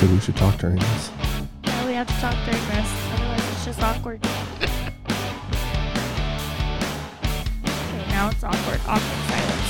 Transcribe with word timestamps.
said 0.00 0.10
we 0.12 0.20
should 0.20 0.36
talk 0.36 0.56
during 0.56 0.76
this. 0.76 1.10
Yeah, 1.64 1.86
we 1.86 1.92
have 1.92 2.06
to 2.06 2.14
talk 2.14 2.34
during 2.46 2.66
this. 2.68 2.88
Otherwise, 3.12 3.52
it's 3.52 3.66
just 3.66 3.82
awkward. 3.82 4.24
okay, 4.24 4.80
now 8.08 8.30
it's 8.30 8.42
awkward. 8.42 8.80
Awkward 8.86 9.20
silence. 9.28 9.60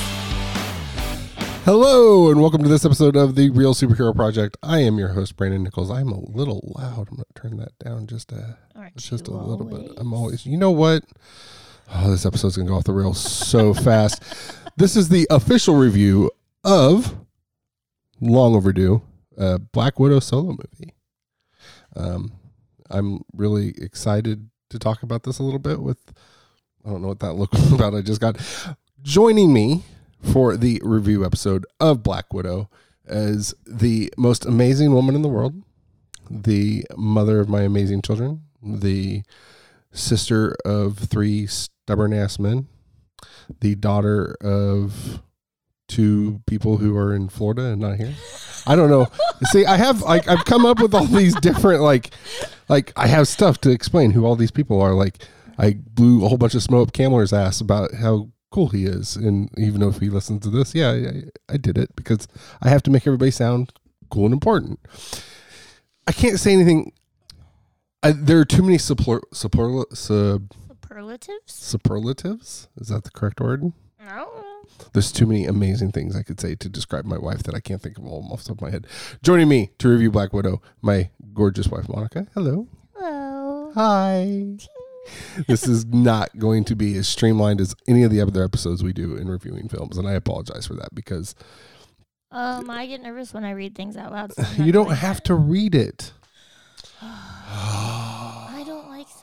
Hello, 1.65 2.31
and 2.31 2.39
welcome 2.39 2.63
to 2.63 2.69
this 2.69 2.85
episode 2.85 3.17
of 3.17 3.35
the 3.35 3.49
Reel 3.49 3.73
Superhero 3.73 4.15
Project. 4.15 4.55
I 4.63 4.79
am 4.79 4.97
your 4.97 5.09
host, 5.09 5.35
Brandon 5.35 5.63
Nichols. 5.63 5.91
I'm 5.91 6.07
a 6.07 6.21
little 6.21 6.61
loud. 6.77 7.09
I'm 7.09 7.17
going 7.17 7.25
to 7.35 7.41
turn 7.41 7.57
that 7.57 7.77
down 7.79 8.07
just 8.07 8.31
a, 8.31 8.57
Aren't 8.73 8.95
just 8.95 9.27
a 9.27 9.31
little 9.31 9.65
bit. 9.65 9.91
I'm 9.97 10.13
always, 10.13 10.45
you 10.45 10.55
know 10.55 10.71
what? 10.71 11.03
Oh, 11.93 12.09
this 12.09 12.25
episode's 12.25 12.55
going 12.55 12.67
to 12.67 12.71
go 12.71 12.77
off 12.77 12.85
the 12.85 12.93
rails 12.93 13.19
so 13.19 13.73
fast. 13.83 14.23
This 14.77 14.95
is 14.95 15.09
the 15.09 15.27
official 15.29 15.75
review 15.75 16.31
of 16.63 17.17
long 18.21 18.55
overdue 18.55 19.01
uh, 19.37 19.57
Black 19.57 19.99
Widow 19.99 20.19
solo 20.19 20.51
movie. 20.51 20.93
Um, 21.95 22.33
I'm 22.89 23.23
really 23.33 23.73
excited 23.77 24.49
to 24.69 24.79
talk 24.79 25.03
about 25.03 25.23
this 25.23 25.39
a 25.39 25.43
little 25.43 25.59
bit 25.59 25.81
with, 25.81 26.13
I 26.85 26.89
don't 26.89 27.01
know 27.01 27.09
what 27.09 27.19
that 27.19 27.33
look 27.35 27.53
about. 27.71 27.93
I 27.93 28.01
just 28.01 28.21
got 28.21 28.37
joining 29.01 29.53
me 29.53 29.83
for 30.21 30.55
the 30.55 30.81
review 30.83 31.25
episode 31.25 31.65
of 31.79 32.03
Black 32.03 32.33
Widow 32.33 32.69
as 33.05 33.53
the 33.65 34.13
most 34.17 34.45
amazing 34.45 34.93
woman 34.93 35.15
in 35.15 35.21
the 35.21 35.27
world, 35.27 35.61
the 36.29 36.85
mother 36.95 37.39
of 37.39 37.49
my 37.49 37.61
amazing 37.61 38.01
children, 38.01 38.43
the 38.61 39.23
sister 39.91 40.55
of 40.63 40.97
three 40.97 41.47
stubborn 41.47 42.13
ass 42.13 42.39
men, 42.39 42.67
the 43.59 43.75
daughter 43.75 44.35
of 44.41 45.21
two 45.91 46.41
people 46.47 46.77
who 46.77 46.95
are 46.97 47.13
in 47.13 47.27
Florida 47.29 47.65
and 47.65 47.81
not 47.81 47.97
here. 47.97 48.13
I 48.65 48.75
don't 48.75 48.89
know. 48.89 49.07
See, 49.51 49.65
I 49.65 49.75
have 49.75 50.01
like 50.01 50.27
I've 50.27 50.45
come 50.45 50.65
up 50.65 50.79
with 50.79 50.93
all 50.93 51.05
these 51.05 51.35
different 51.41 51.81
like 51.81 52.11
like 52.69 52.93
I 52.95 53.07
have 53.07 53.27
stuff 53.27 53.59
to 53.61 53.69
explain 53.71 54.11
who 54.11 54.25
all 54.25 54.35
these 54.35 54.51
people 54.51 54.81
are. 54.81 54.93
Like 54.93 55.17
I 55.57 55.73
blew 55.73 56.23
a 56.25 56.27
whole 56.29 56.37
bunch 56.37 56.55
of 56.55 56.63
smoke 56.63 56.87
up 56.87 56.93
Kamler's 56.93 57.33
ass 57.33 57.59
about 57.61 57.93
how 57.95 58.29
cool 58.51 58.69
he 58.69 58.85
is, 58.85 59.15
and 59.15 59.49
even 59.57 59.81
though 59.81 59.89
if 59.89 59.99
he 59.99 60.09
listens 60.09 60.41
to 60.43 60.49
this, 60.49 60.73
yeah, 60.75 60.91
I, 60.91 61.53
I 61.53 61.57
did 61.57 61.77
it 61.77 61.95
because 61.95 62.27
I 62.61 62.69
have 62.69 62.83
to 62.83 62.91
make 62.91 63.05
everybody 63.07 63.31
sound 63.31 63.71
cool 64.09 64.25
and 64.25 64.33
important. 64.33 64.79
I 66.07 66.11
can't 66.11 66.39
say 66.39 66.53
anything. 66.53 66.93
I, 68.03 68.11
there 68.11 68.39
are 68.39 68.45
too 68.45 68.63
many 68.63 68.77
support, 68.77 69.23
super, 69.35 69.85
sub, 69.93 70.51
Superlatives? 70.67 71.53
superlatives. 71.53 72.67
Is 72.77 72.87
that 72.87 73.03
the 73.03 73.11
correct 73.11 73.39
word? 73.39 73.71
No. 74.05 74.29
There's 74.93 75.11
too 75.11 75.25
many 75.25 75.45
amazing 75.45 75.91
things 75.91 76.15
I 76.15 76.23
could 76.23 76.39
say 76.39 76.55
to 76.55 76.69
describe 76.69 77.05
my 77.05 77.17
wife 77.17 77.43
that 77.43 77.53
I 77.55 77.59
can't 77.59 77.81
think 77.81 77.97
of 77.97 78.05
all 78.05 78.27
off 78.31 78.43
the 78.43 78.49
top 78.49 78.57
of 78.57 78.61
my 78.61 78.71
head. 78.71 78.87
Joining 79.21 79.47
me 79.47 79.71
to 79.77 79.89
review 79.89 80.09
Black 80.11 80.33
Widow, 80.33 80.61
my 80.81 81.09
gorgeous 81.33 81.67
wife 81.67 81.87
Monica. 81.87 82.27
Hello. 82.33 82.67
Hello. 82.95 83.71
Hi. 83.75 84.57
this 85.47 85.67
is 85.67 85.85
not 85.85 86.37
going 86.39 86.63
to 86.65 86.75
be 86.75 86.95
as 86.97 87.07
streamlined 87.07 87.61
as 87.61 87.75
any 87.87 88.03
of 88.03 88.11
the 88.11 88.21
other 88.21 88.43
episodes 88.43 88.83
we 88.83 88.93
do 88.93 89.15
in 89.15 89.29
reviewing 89.29 89.67
films, 89.69 89.97
and 89.97 90.07
I 90.07 90.13
apologize 90.13 90.65
for 90.67 90.73
that 90.75 90.93
because 90.95 91.35
Um, 92.31 92.69
I 92.69 92.87
get 92.87 93.01
nervous 93.01 93.33
when 93.33 93.43
I 93.43 93.51
read 93.51 93.75
things 93.75 93.97
out 93.97 94.11
loud. 94.11 94.33
so 94.33 94.43
you 94.63 94.71
don't 94.71 94.91
have 94.93 95.17
that. 95.17 95.25
to 95.25 95.35
read 95.35 95.75
it. 95.75 96.11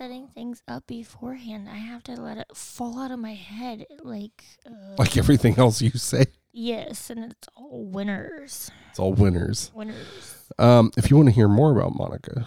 I 0.01 0.05
don't 0.05 0.11
like 0.11 0.19
setting 0.21 0.29
things 0.29 0.63
up 0.69 0.87
beforehand. 0.87 1.69
I 1.69 1.77
have 1.79 2.03
to 2.05 2.13
let 2.15 2.39
it 2.39 2.47
fall 2.55 2.99
out 3.01 3.11
of 3.11 3.19
my 3.19 3.35
head. 3.35 3.87
Like, 4.03 4.45
uh, 4.67 4.95
Like 4.99 5.17
everything 5.17 5.59
else 5.59 5.81
you 5.83 5.91
say, 5.91 6.27
yes, 6.53 7.11
and 7.11 7.25
it's 7.33 7.49
all 7.57 7.85
winners. 7.85 8.71
it's 8.91 8.99
all 8.99 9.13
winners. 9.13 9.71
Winners. 9.75 10.51
Um, 10.59 10.91
if 10.97 11.11
you 11.11 11.17
want 11.17 11.29
to 11.29 11.35
hear 11.35 11.49
more 11.49 11.73
about 11.77 11.95
Monica, 11.95 12.47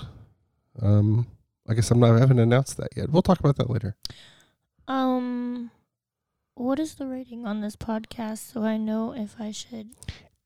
um, 0.81 1.28
I 1.67 1.73
guess 1.73 1.91
I'm 1.91 2.00
not 2.00 2.16
I 2.16 2.19
haven't 2.19 2.39
announced 2.39 2.78
that 2.78 2.89
yet. 2.95 3.09
We'll 3.09 3.22
talk 3.22 3.39
about 3.39 3.57
that 3.57 3.69
later. 3.69 3.95
Um, 4.88 5.72
what 6.56 6.79
is 6.79 6.95
the 6.95 7.07
rating 7.07 7.45
on 7.45 7.62
this 7.62 7.75
podcast 7.75 8.51
so 8.51 8.63
I 8.63 8.78
know 8.78 9.13
if 9.13 9.35
I 9.39 9.51
should? 9.51 9.91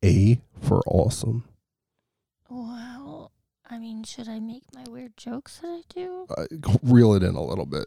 A 0.04 0.40
for 0.62 0.82
awesome. 0.88 1.46
Well, 2.50 3.32
I 3.70 3.78
mean, 3.80 4.04
should 4.04 4.30
I 4.30 4.40
make 4.40 4.64
my 4.74 4.84
weird 4.90 5.18
jokes 5.18 5.60
that 5.60 5.68
I 5.68 5.82
do? 5.94 6.28
Uh, 6.30 6.46
reel 6.84 7.14
it 7.14 7.24
in 7.24 7.36
a 7.36 7.44
little 7.44 7.66
bit. 7.66 7.86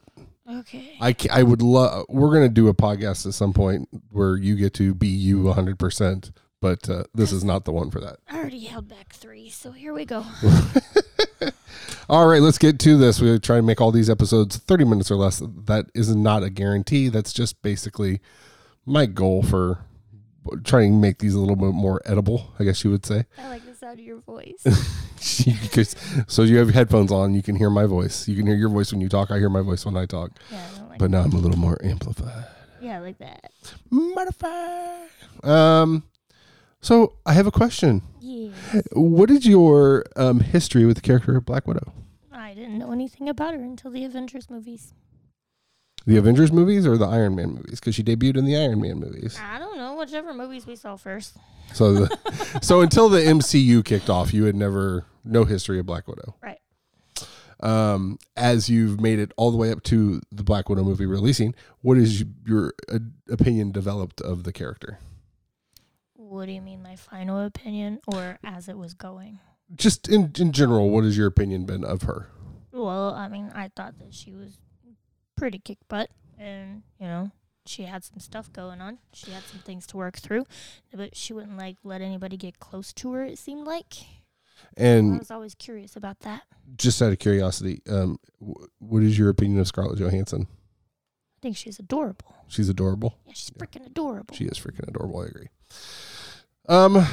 Okay. 0.50 0.96
I, 1.00 1.12
ca- 1.12 1.30
I 1.32 1.42
would 1.42 1.62
love. 1.62 2.06
We're 2.08 2.32
gonna 2.32 2.48
do 2.48 2.68
a 2.68 2.74
podcast 2.74 3.26
at 3.26 3.34
some 3.34 3.52
point 3.52 3.88
where 4.10 4.36
you 4.36 4.56
get 4.56 4.74
to 4.74 4.94
be 4.94 5.08
you 5.08 5.42
100, 5.42 5.78
percent 5.78 6.32
but 6.60 6.88
uh, 6.90 7.04
this 7.14 7.32
is 7.32 7.44
not 7.44 7.64
the 7.64 7.72
one 7.72 7.90
for 7.90 8.00
that. 8.00 8.16
I 8.28 8.38
already 8.38 8.64
held 8.64 8.88
back 8.88 9.12
three, 9.12 9.48
so 9.48 9.70
here 9.70 9.94
we 9.94 10.04
go. 10.04 10.24
all 12.08 12.26
right, 12.26 12.42
let's 12.42 12.58
get 12.58 12.78
to 12.80 12.96
this. 12.96 13.20
We 13.20 13.38
try 13.38 13.56
to 13.56 13.62
make 13.62 13.80
all 13.80 13.92
these 13.92 14.10
episodes 14.10 14.56
30 14.56 14.84
minutes 14.84 15.10
or 15.10 15.16
less. 15.16 15.40
That 15.40 15.86
is 15.94 16.14
not 16.14 16.42
a 16.42 16.50
guarantee. 16.50 17.08
That's 17.08 17.32
just 17.32 17.62
basically 17.62 18.20
my 18.84 19.06
goal 19.06 19.42
for 19.42 19.84
trying 20.64 20.92
to 20.92 20.98
make 20.98 21.18
these 21.18 21.34
a 21.34 21.40
little 21.40 21.56
bit 21.56 21.72
more 21.72 22.00
edible. 22.04 22.52
I 22.58 22.64
guess 22.64 22.82
you 22.82 22.90
would 22.90 23.06
say. 23.06 23.26
I 23.38 23.48
like 23.48 23.64
sound 23.88 23.98
of 24.00 24.04
your 24.04 24.18
voice. 24.20 24.64
Because- 25.62 25.96
so 26.28 26.42
you 26.42 26.58
have 26.58 26.70
headphones 26.70 27.10
on, 27.10 27.34
you 27.34 27.42
can 27.42 27.56
hear 27.56 27.70
my 27.70 27.86
voice. 27.86 28.28
You 28.28 28.36
can 28.36 28.46
hear 28.46 28.54
your 28.56 28.68
voice 28.68 28.92
when 28.92 29.00
you 29.00 29.08
talk. 29.08 29.30
I 29.30 29.38
hear 29.38 29.48
my 29.50 29.62
voice 29.62 29.84
when 29.84 29.96
I 29.96 30.06
talk. 30.06 30.30
yeah, 30.50 30.64
I 30.74 30.78
don't 30.78 30.88
like. 30.90 30.98
But 30.98 31.10
now 31.10 31.22
I'm 31.22 31.32
a 31.32 31.38
little 31.38 31.58
more 31.58 31.76
amplified. 31.84 32.44
yeah, 32.80 33.00
like 33.00 33.18
that. 33.18 33.52
Modified. 33.90 35.08
Um. 35.42 36.04
So 36.80 37.14
I 37.26 37.32
have 37.32 37.46
a 37.48 37.50
question. 37.50 38.02
Yeah. 38.20 38.50
What 38.92 39.30
is 39.30 39.44
your 39.46 40.04
um, 40.16 40.40
history 40.40 40.86
with 40.86 40.96
the 40.96 41.02
character 41.02 41.36
of 41.36 41.44
Black 41.44 41.66
Widow? 41.66 41.92
I 42.32 42.54
didn't 42.54 42.78
know 42.78 42.92
anything 42.92 43.28
about 43.28 43.54
her 43.54 43.60
until 43.60 43.90
the 43.90 44.04
Avengers 44.04 44.48
movies. 44.48 44.94
The 46.06 46.16
Avengers 46.16 46.52
movies 46.52 46.86
or 46.86 46.96
the 46.96 47.06
Iron 47.06 47.34
Man 47.36 47.50
movies? 47.50 47.80
Because 47.80 47.94
she 47.94 48.02
debuted 48.02 48.38
in 48.38 48.44
the 48.44 48.56
Iron 48.56 48.80
Man 48.80 48.98
movies. 48.98 49.38
I 49.40 49.58
don't 49.58 49.76
know, 49.76 49.96
whichever 49.96 50.32
movies 50.32 50.66
we 50.66 50.76
saw 50.76 50.96
first. 50.96 51.36
So, 51.74 51.92
the, 51.92 52.58
so 52.62 52.80
until 52.80 53.08
the 53.08 53.20
MCU 53.20 53.84
kicked 53.84 54.08
off, 54.08 54.32
you 54.32 54.44
had 54.44 54.56
never 54.56 55.04
no 55.24 55.44
history 55.44 55.78
of 55.78 55.86
Black 55.86 56.08
Widow. 56.08 56.34
Right. 56.42 56.58
Um, 57.60 58.18
as 58.36 58.70
you've 58.70 59.00
made 59.00 59.18
it 59.18 59.32
all 59.36 59.50
the 59.50 59.56
way 59.56 59.72
up 59.72 59.82
to 59.84 60.20
the 60.30 60.44
Black 60.44 60.68
Widow 60.68 60.84
movie 60.84 61.06
releasing, 61.06 61.54
what 61.80 61.98
is 61.98 62.24
your 62.46 62.72
uh, 62.90 63.00
opinion 63.28 63.72
developed 63.72 64.20
of 64.20 64.44
the 64.44 64.52
character? 64.52 65.00
What 66.14 66.46
do 66.46 66.52
you 66.52 66.60
mean, 66.60 66.82
my 66.82 66.94
final 66.94 67.40
opinion, 67.40 68.00
or 68.06 68.38
as 68.44 68.68
it 68.68 68.76
was 68.78 68.94
going? 68.94 69.40
Just 69.74 70.08
in 70.08 70.32
in 70.38 70.52
general, 70.52 70.90
what 70.90 71.04
has 71.04 71.16
your 71.16 71.26
opinion 71.26 71.66
been 71.66 71.84
of 71.84 72.02
her? 72.02 72.28
Well, 72.70 73.12
I 73.14 73.28
mean, 73.28 73.50
I 73.54 73.70
thought 73.74 73.98
that 73.98 74.14
she 74.14 74.34
was 74.34 74.58
pretty 75.38 75.58
kick 75.58 75.78
butt, 75.88 76.10
and 76.38 76.82
you 76.98 77.06
know, 77.06 77.30
she 77.66 77.84
had 77.84 78.04
some 78.04 78.18
stuff 78.20 78.52
going 78.52 78.80
on. 78.80 78.98
She 79.12 79.30
had 79.30 79.42
some 79.44 79.60
things 79.60 79.86
to 79.88 79.96
work 79.96 80.16
through, 80.18 80.44
but 80.94 81.16
she 81.16 81.32
wouldn't 81.32 81.56
like 81.56 81.76
let 81.84 82.00
anybody 82.00 82.36
get 82.36 82.58
close 82.58 82.92
to 82.94 83.12
her. 83.12 83.24
It 83.24 83.38
seemed 83.38 83.66
like. 83.66 83.94
And 84.76 85.14
I 85.14 85.18
was 85.18 85.30
always 85.30 85.54
curious 85.54 85.94
about 85.94 86.20
that. 86.20 86.42
just 86.76 87.00
out 87.00 87.12
of 87.12 87.18
curiosity, 87.20 87.80
um, 87.88 88.18
wh- 88.40 88.64
what 88.80 89.02
is 89.04 89.16
your 89.16 89.28
opinion 89.28 89.60
of 89.60 89.68
Scarlett 89.68 89.98
Johansson? 90.00 90.48
I 90.50 91.38
think 91.40 91.56
she's 91.56 91.78
adorable. 91.78 92.34
She's 92.48 92.68
adorable. 92.68 93.14
Yeah, 93.24 93.34
she's 93.34 93.50
freaking 93.50 93.86
adorable. 93.86 94.34
She 94.34 94.46
is 94.46 94.58
freaking 94.58 94.88
adorable. 94.88 95.20
I 95.20 95.26
agree. 95.26 95.48
Um, 96.68 97.06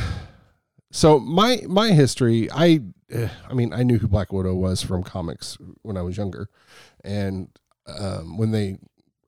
so 0.92 1.20
my 1.20 1.62
my 1.68 1.92
history, 1.92 2.50
I, 2.52 2.82
eh, 3.12 3.30
I 3.48 3.54
mean, 3.54 3.74
I 3.74 3.84
knew 3.84 4.00
who 4.00 4.08
Black 4.08 4.34
Widow 4.34 4.56
was 4.56 4.82
from 4.82 5.04
comics 5.04 5.58
when 5.84 5.98
I 5.98 6.02
was 6.02 6.18
younger, 6.18 6.50
and 7.04 7.50
um, 7.88 8.38
when 8.38 8.52
they 8.52 8.78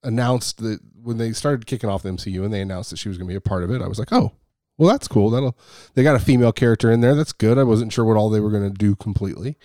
announced 0.03 0.57
that 0.59 0.79
when 1.01 1.17
they 1.17 1.31
started 1.33 1.65
kicking 1.65 1.89
off 1.89 2.03
the 2.03 2.09
MCU 2.09 2.43
and 2.43 2.53
they 2.53 2.61
announced 2.61 2.89
that 2.89 2.97
she 2.97 3.09
was 3.09 3.17
going 3.17 3.27
to 3.27 3.31
be 3.31 3.37
a 3.37 3.41
part 3.41 3.63
of 3.63 3.71
it, 3.71 3.81
I 3.81 3.87
was 3.87 3.99
like, 3.99 4.11
oh, 4.11 4.33
well, 4.77 4.89
that's 4.89 5.07
cool. 5.07 5.29
That'll 5.29 5.57
they 5.95 6.03
got 6.03 6.15
a 6.15 6.19
female 6.19 6.51
character 6.51 6.91
in 6.91 7.01
there. 7.01 7.15
That's 7.15 7.33
good. 7.33 7.57
I 7.57 7.63
wasn't 7.63 7.91
sure 7.91 8.05
what 8.05 8.17
all 8.17 8.29
they 8.29 8.39
were 8.39 8.51
going 8.51 8.71
to 8.71 8.77
do 8.77 8.95
completely, 8.95 9.57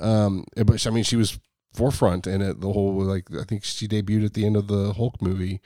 um, 0.00 0.44
eh, 0.56 0.62
but 0.62 0.86
I 0.86 0.90
mean, 0.90 1.04
she 1.04 1.16
was 1.16 1.38
forefront 1.72 2.26
in 2.26 2.42
it. 2.42 2.60
The 2.60 2.72
whole 2.72 2.92
like 3.02 3.28
I 3.34 3.44
think 3.44 3.64
she 3.64 3.88
debuted 3.88 4.26
at 4.26 4.34
the 4.34 4.44
end 4.44 4.56
of 4.56 4.68
the 4.68 4.92
Hulk 4.92 5.22
movie, 5.22 5.60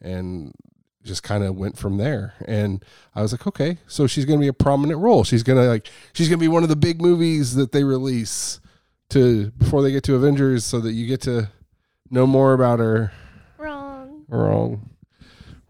and 0.00 0.52
just 1.02 1.22
kind 1.22 1.44
of 1.44 1.56
went 1.56 1.76
from 1.76 1.98
there. 1.98 2.34
And 2.46 2.84
I 3.14 3.22
was 3.22 3.32
like, 3.32 3.46
okay, 3.46 3.78
so 3.86 4.06
she's 4.06 4.24
going 4.24 4.38
to 4.38 4.42
be 4.42 4.48
a 4.48 4.54
prominent 4.54 5.00
role. 5.00 5.24
She's 5.24 5.42
going 5.42 5.58
to 5.58 5.68
like 5.68 5.88
she's 6.12 6.28
going 6.28 6.38
to 6.38 6.44
be 6.44 6.48
one 6.48 6.62
of 6.62 6.68
the 6.68 6.76
big 6.76 7.00
movies 7.00 7.54
that 7.56 7.72
they 7.72 7.84
release 7.84 8.60
to 9.10 9.50
before 9.52 9.82
they 9.82 9.92
get 9.92 10.04
to 10.04 10.14
Avengers 10.14 10.64
so 10.64 10.80
that 10.80 10.92
you 10.92 11.06
get 11.06 11.20
to 11.22 11.50
know 12.14 12.26
more 12.26 12.54
about 12.54 12.78
her. 12.78 13.12
Wrong. 13.58 14.24
Wrong. 14.28 14.90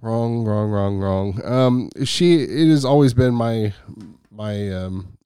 Wrong, 0.00 0.44
wrong, 0.44 0.70
wrong, 0.70 0.98
wrong. 0.98 1.44
Um 1.44 1.90
she 2.04 2.42
it 2.42 2.68
has 2.68 2.84
always 2.84 3.14
been 3.14 3.34
my 3.34 3.72
my 4.30 4.70
um 4.70 5.16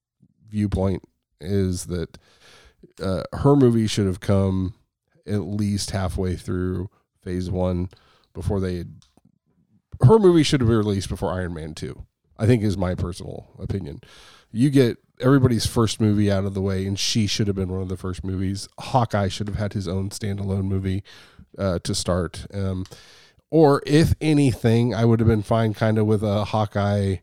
viewpoint 0.49 1.03
is 1.41 1.87
that 1.87 2.17
uh 3.03 3.25
her 3.33 3.57
movie 3.57 3.87
should 3.87 4.07
have 4.07 4.21
come 4.21 4.75
at 5.27 5.41
least 5.41 5.91
halfway 5.91 6.37
through 6.37 6.89
phase 7.21 7.51
1 7.51 7.91
before 8.33 8.61
they 8.61 8.77
had 8.77 8.95
her 10.03 10.19
movie 10.19 10.45
should 10.45 10.61
have 10.61 10.69
been 10.69 10.79
released 10.79 11.09
before 11.09 11.33
Iron 11.33 11.53
Man 11.55 11.75
2. 11.75 12.05
I 12.39 12.47
think 12.47 12.63
is 12.63 12.79
my 12.79 12.95
personal 12.95 13.49
opinion. 13.59 14.01
You 14.51 14.71
get 14.71 14.99
everybody's 15.21 15.67
first 15.67 16.01
movie 16.01 16.31
out 16.31 16.45
of 16.45 16.55
the 16.55 16.63
way, 16.63 16.87
and 16.87 16.99
she 16.99 17.27
should 17.27 17.47
have 17.47 17.57
been 17.57 17.71
one 17.71 17.83
of 17.83 17.89
the 17.89 17.97
first 17.97 18.25
movies. 18.25 18.69
Hawkeye 18.79 19.29
should 19.29 19.49
have 19.49 19.57
had 19.59 19.73
his 19.73 19.89
own 19.89 20.11
standalone 20.11 20.65
movie 20.65 21.03
uh, 21.59 21.79
to 21.81 21.95
start. 21.95 22.47
Um, 22.53 22.87
or 23.51 23.83
if 23.87 24.15
anything, 24.21 24.95
I 24.95 25.05
would 25.05 25.21
have 25.21 25.29
been 25.29 25.43
fine 25.43 25.75
kind 25.75 25.99
of 25.99 26.07
with 26.07 26.23
a 26.23 26.45
Hawkeye 26.45 27.17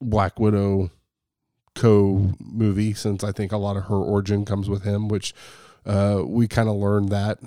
Black 0.00 0.38
Widow 0.38 0.90
co 1.74 2.34
movie 2.40 2.94
since 2.94 3.22
I 3.22 3.32
think 3.32 3.52
a 3.52 3.56
lot 3.56 3.76
of 3.76 3.84
her 3.84 3.96
origin 3.96 4.44
comes 4.44 4.68
with 4.68 4.82
him, 4.82 5.08
which 5.08 5.34
uh, 5.84 6.22
we 6.24 6.48
kind 6.48 6.68
of 6.68 6.76
learned 6.76 7.10
that 7.10 7.38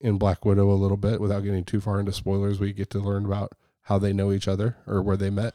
in 0.00 0.18
Black 0.18 0.44
Widow 0.44 0.70
a 0.70 0.74
little 0.74 0.96
bit 0.96 1.20
without 1.20 1.44
getting 1.44 1.64
too 1.64 1.80
far 1.80 1.98
into 1.98 2.12
spoilers. 2.12 2.60
We 2.60 2.72
get 2.72 2.90
to 2.90 2.98
learn 2.98 3.24
about 3.24 3.52
how 3.82 3.98
they 3.98 4.12
know 4.12 4.32
each 4.32 4.48
other 4.48 4.76
or 4.86 5.00
where 5.02 5.16
they 5.16 5.30
met. 5.30 5.54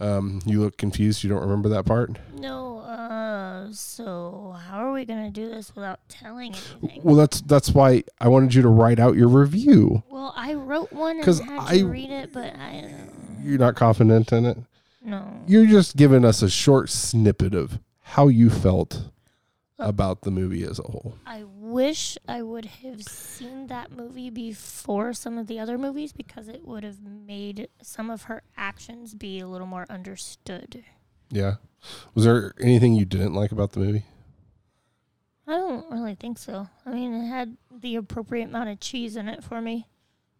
Um, 0.00 0.40
you 0.46 0.60
look 0.60 0.76
confused. 0.78 1.22
You 1.22 1.30
don't 1.30 1.42
remember 1.42 1.68
that 1.68 1.84
part? 1.84 2.18
No, 2.34 2.78
uh, 2.78 3.68
so 3.70 4.56
how 4.66 4.78
are 4.78 4.92
we 4.92 5.04
gonna 5.04 5.30
do 5.30 5.48
this 5.50 5.74
without 5.76 6.00
telling 6.08 6.54
anything? 6.82 7.00
Well, 7.04 7.16
that's 7.16 7.42
that's 7.42 7.70
why 7.70 8.04
I 8.20 8.28
wanted 8.28 8.54
you 8.54 8.62
to 8.62 8.68
write 8.68 8.98
out 8.98 9.14
your 9.16 9.28
review. 9.28 10.02
Well, 10.10 10.32
I 10.36 10.54
wrote 10.54 10.90
one 10.92 11.18
because 11.18 11.42
I- 11.46 11.80
read 11.80 12.10
it, 12.10 12.32
but 12.32 12.54
I 12.56 12.90
You're 13.42 13.58
not 13.58 13.74
confident 13.76 14.32
in 14.32 14.46
it. 14.46 14.56
no. 15.04 15.22
You're 15.46 15.66
just 15.66 15.96
giving 15.96 16.24
us 16.24 16.40
a 16.42 16.48
short 16.48 16.88
snippet 16.90 17.54
of 17.54 17.78
how 18.00 18.28
you 18.28 18.48
felt 18.50 19.10
about 19.78 20.22
the 20.22 20.30
movie 20.30 20.64
as 20.64 20.78
a 20.78 20.82
whole. 20.82 21.16
I 21.26 21.44
wish 21.70 22.18
I 22.28 22.42
would 22.42 22.66
have 22.66 23.02
seen 23.02 23.68
that 23.68 23.92
movie 23.92 24.30
before 24.30 25.12
some 25.12 25.38
of 25.38 25.46
the 25.46 25.58
other 25.58 25.78
movies 25.78 26.12
because 26.12 26.48
it 26.48 26.66
would 26.66 26.84
have 26.84 26.98
made 27.02 27.68
some 27.82 28.10
of 28.10 28.24
her 28.24 28.42
actions 28.56 29.14
be 29.14 29.40
a 29.40 29.46
little 29.46 29.66
more 29.66 29.86
understood. 29.88 30.84
Yeah. 31.30 31.56
Was 32.14 32.24
there 32.24 32.52
anything 32.60 32.94
you 32.94 33.04
didn't 33.04 33.34
like 33.34 33.52
about 33.52 33.72
the 33.72 33.80
movie? 33.80 34.04
I 35.46 35.52
don't 35.52 35.90
really 35.90 36.14
think 36.14 36.38
so. 36.38 36.68
I 36.84 36.90
mean, 36.90 37.14
it 37.14 37.26
had 37.26 37.56
the 37.70 37.96
appropriate 37.96 38.48
amount 38.48 38.68
of 38.68 38.80
cheese 38.80 39.16
in 39.16 39.28
it 39.28 39.42
for 39.42 39.60
me. 39.60 39.86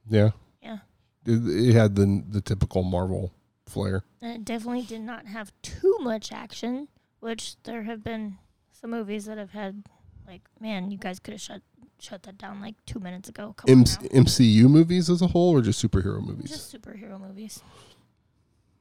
Yeah. 0.08 0.30
Yeah. 0.62 0.78
It, 1.26 1.68
it 1.68 1.74
had 1.74 1.96
the 1.96 2.22
the 2.28 2.40
typical 2.40 2.82
Marvel 2.82 3.32
flair. 3.66 4.04
And 4.20 4.32
it 4.32 4.44
definitely 4.44 4.82
did 4.82 5.00
not 5.00 5.26
have 5.26 5.52
too 5.62 5.96
much 6.00 6.32
action, 6.32 6.88
which 7.20 7.56
there 7.62 7.84
have 7.84 8.04
been 8.04 8.38
some 8.72 8.90
movies 8.90 9.24
that 9.26 9.38
have 9.38 9.50
had 9.50 9.84
like, 10.30 10.42
man, 10.60 10.90
you 10.90 10.96
guys 10.98 11.18
could 11.18 11.32
have 11.34 11.40
shut 11.40 11.62
shut 11.98 12.22
that 12.22 12.38
down 12.38 12.60
like 12.62 12.76
two 12.86 12.98
minutes 12.98 13.28
ago. 13.28 13.54
Come 13.58 13.70
on 13.70 13.78
M- 13.80 14.24
MCU 14.24 14.68
movies 14.70 15.10
as 15.10 15.20
a 15.20 15.26
whole, 15.26 15.50
or 15.54 15.60
just 15.60 15.84
superhero 15.84 16.22
movies? 16.24 16.48
Just 16.50 16.72
superhero 16.74 17.20
movies. 17.20 17.62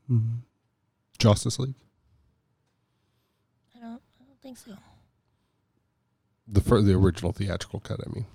Mhm. 0.09 0.39
Justice 1.17 1.59
League, 1.59 1.75
I 3.75 3.79
don't 3.79 4.01
I 4.21 4.23
don't 4.25 4.41
think 4.41 4.57
so. 4.57 4.77
the 6.47 6.61
fir- 6.61 6.81
the 6.81 6.93
original 6.95 7.31
theatrical 7.33 7.79
cut. 7.81 7.99
I 8.05 8.09
mean, 8.09 8.25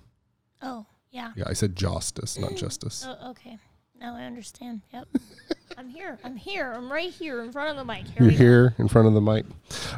Oh, 0.63 0.87
yeah. 1.11 1.33
yeah, 1.37 1.45
I 1.47 1.53
said 1.55 1.77
justice, 1.77 2.39
not 2.39 2.57
justice. 2.57 3.05
Oh, 3.07 3.31
okay. 3.31 3.59
Now 3.99 4.17
I 4.17 4.25
understand. 4.25 4.83
Yep. 4.93 5.09
I'm 5.85 5.91
here. 5.91 6.19
I'm 6.25 6.37
here. 6.37 6.73
I'm 6.75 6.91
right 6.91 7.11
here 7.13 7.43
in 7.43 7.53
front 7.53 7.69
of 7.69 7.77
the 7.77 7.85
mic. 7.85 8.07
Here 8.07 8.23
You're 8.23 8.31
here 8.31 8.75
in 8.79 8.89
front 8.89 9.07
of 9.07 9.13
the 9.13 9.21
mic. 9.21 9.45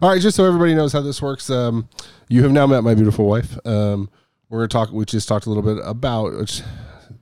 All 0.02 0.08
right, 0.10 0.20
just 0.20 0.36
so 0.36 0.44
everybody 0.44 0.74
knows 0.74 0.92
how 0.92 1.00
this 1.00 1.22
works, 1.22 1.48
um, 1.48 1.88
you 2.28 2.42
have 2.42 2.50
now 2.50 2.66
met 2.66 2.82
my 2.82 2.92
beautiful 2.94 3.26
wife. 3.26 3.56
Um, 3.64 4.10
we're 4.48 4.58
gonna 4.58 4.68
talk. 4.68 4.90
We 4.90 5.04
just 5.04 5.28
talked 5.28 5.46
a 5.46 5.48
little 5.48 5.62
bit 5.62 5.80
about. 5.86 6.32
Which, 6.36 6.62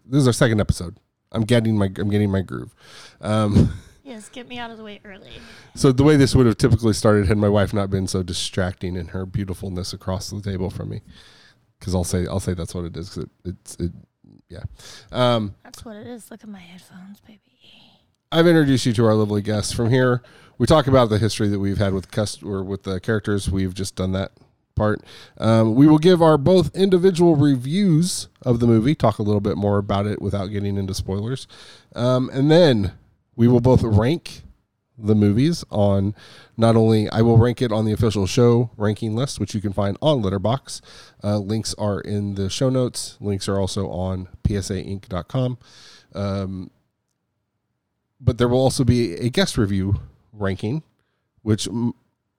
this 0.07 0.21
is 0.23 0.27
our 0.27 0.33
second 0.33 0.63
episode. 0.63 0.97
I'm 1.31 1.43
getting 1.43 1.77
my. 1.77 1.91
I'm 1.99 2.09
getting 2.09 2.31
my 2.31 2.41
groove. 2.41 2.75
Um, 3.21 3.73
Yes, 4.03 4.29
get 4.29 4.47
me 4.49 4.59
out 4.59 4.71
of 4.71 4.77
the 4.77 4.85
way 4.85 5.01
early. 5.07 5.31
so 5.75 5.91
the 5.91 6.05
way 6.05 6.17
this 6.17 6.35
would 6.35 6.45
have 6.45 6.59
typically 6.59 6.93
started 6.93 7.27
had 7.27 7.39
my 7.39 7.49
wife 7.49 7.73
not 7.73 7.89
been 7.89 8.07
so 8.07 8.23
distracting 8.23 8.97
in 8.97 9.09
her 9.09 9.25
beautifulness 9.25 9.95
across 9.95 10.29
the 10.29 10.43
table 10.43 10.69
from 10.69 10.91
me, 10.91 11.01
because 11.79 11.95
I'll 11.95 12.05
say 12.05 12.27
I'll 12.27 12.39
say 12.41 12.53
that's 12.55 12.75
what 12.75 12.85
it 12.85 12.97
is. 12.99 13.09
'cause 13.11 13.25
it, 13.25 13.31
it's 13.47 13.77
it, 13.77 13.93
yeah. 14.49 14.63
Um, 15.11 15.55
That's 15.65 15.85
what 15.87 15.97
it 15.97 16.07
is. 16.07 16.31
Look 16.31 16.43
at 16.43 16.49
my 16.51 16.59
headphones, 16.61 17.21
baby. 17.21 17.41
I've 18.33 18.47
introduced 18.47 18.87
you 18.87 18.93
to 18.95 19.07
our 19.07 19.15
lovely 19.15 19.43
guests. 19.43 19.73
From 19.73 19.91
here, 19.91 20.23
we 20.59 20.67
talk 20.67 20.87
about 20.87 21.09
the 21.09 21.19
history 21.19 21.49
that 21.49 21.59
we've 21.59 21.79
had 21.79 21.93
with 21.93 22.11
cust- 22.11 22.43
or 22.43 22.65
with 22.65 22.83
the 22.83 23.01
characters. 23.01 23.51
We've 23.51 23.75
just 23.75 23.97
done 23.97 24.13
that 24.13 24.33
part. 24.75 25.03
Um, 25.39 25.75
we 25.75 25.87
will 25.87 25.99
give 25.99 26.21
our 26.21 26.37
both 26.37 26.75
individual 26.75 27.37
reviews 27.37 28.29
of 28.43 28.61
the 28.61 28.67
movie, 28.67 28.95
talk 28.95 29.19
a 29.19 29.23
little 29.23 29.41
bit 29.41 29.57
more 29.57 29.79
about 29.79 30.07
it 30.07 30.21
without 30.21 30.47
getting 30.47 30.77
into 30.77 30.95
spoilers, 30.95 31.47
um, 31.95 32.29
and 32.33 32.51
then 32.51 32.93
we 33.37 33.49
will 33.49 33.61
both 33.61 33.83
rank 33.83 34.43
the 34.97 35.15
movies 35.15 35.65
on 35.71 36.15
not 36.57 36.77
only 36.77 37.09
I 37.11 37.21
will 37.21 37.37
rank 37.37 37.61
it 37.61 37.73
on 37.73 37.85
the 37.85 37.93
official 37.93 38.27
show 38.27 38.71
ranking 38.77 39.17
list, 39.17 39.41
which 39.41 39.55
you 39.55 39.61
can 39.61 39.73
find 39.73 39.97
on 40.01 40.23
Letterboxd. 40.23 40.81
Uh, 41.23 41.39
links 41.39 41.75
are 41.79 42.01
in 42.01 42.37
the 42.37 42.49
show 42.49 42.71
notes. 42.71 43.17
Links 43.21 43.49
are 43.49 43.59
also 43.59 43.89
on 43.89 44.29
psaink.com. 44.45 45.59
Um, 46.15 46.71
but 48.25 48.39
there 48.39 48.49
will 48.49 48.61
also 48.61 48.85
be 48.85 49.15
a 49.15 49.29
guest 49.29 49.59
review 49.59 50.01
ranking, 50.33 50.83
which 51.43 51.69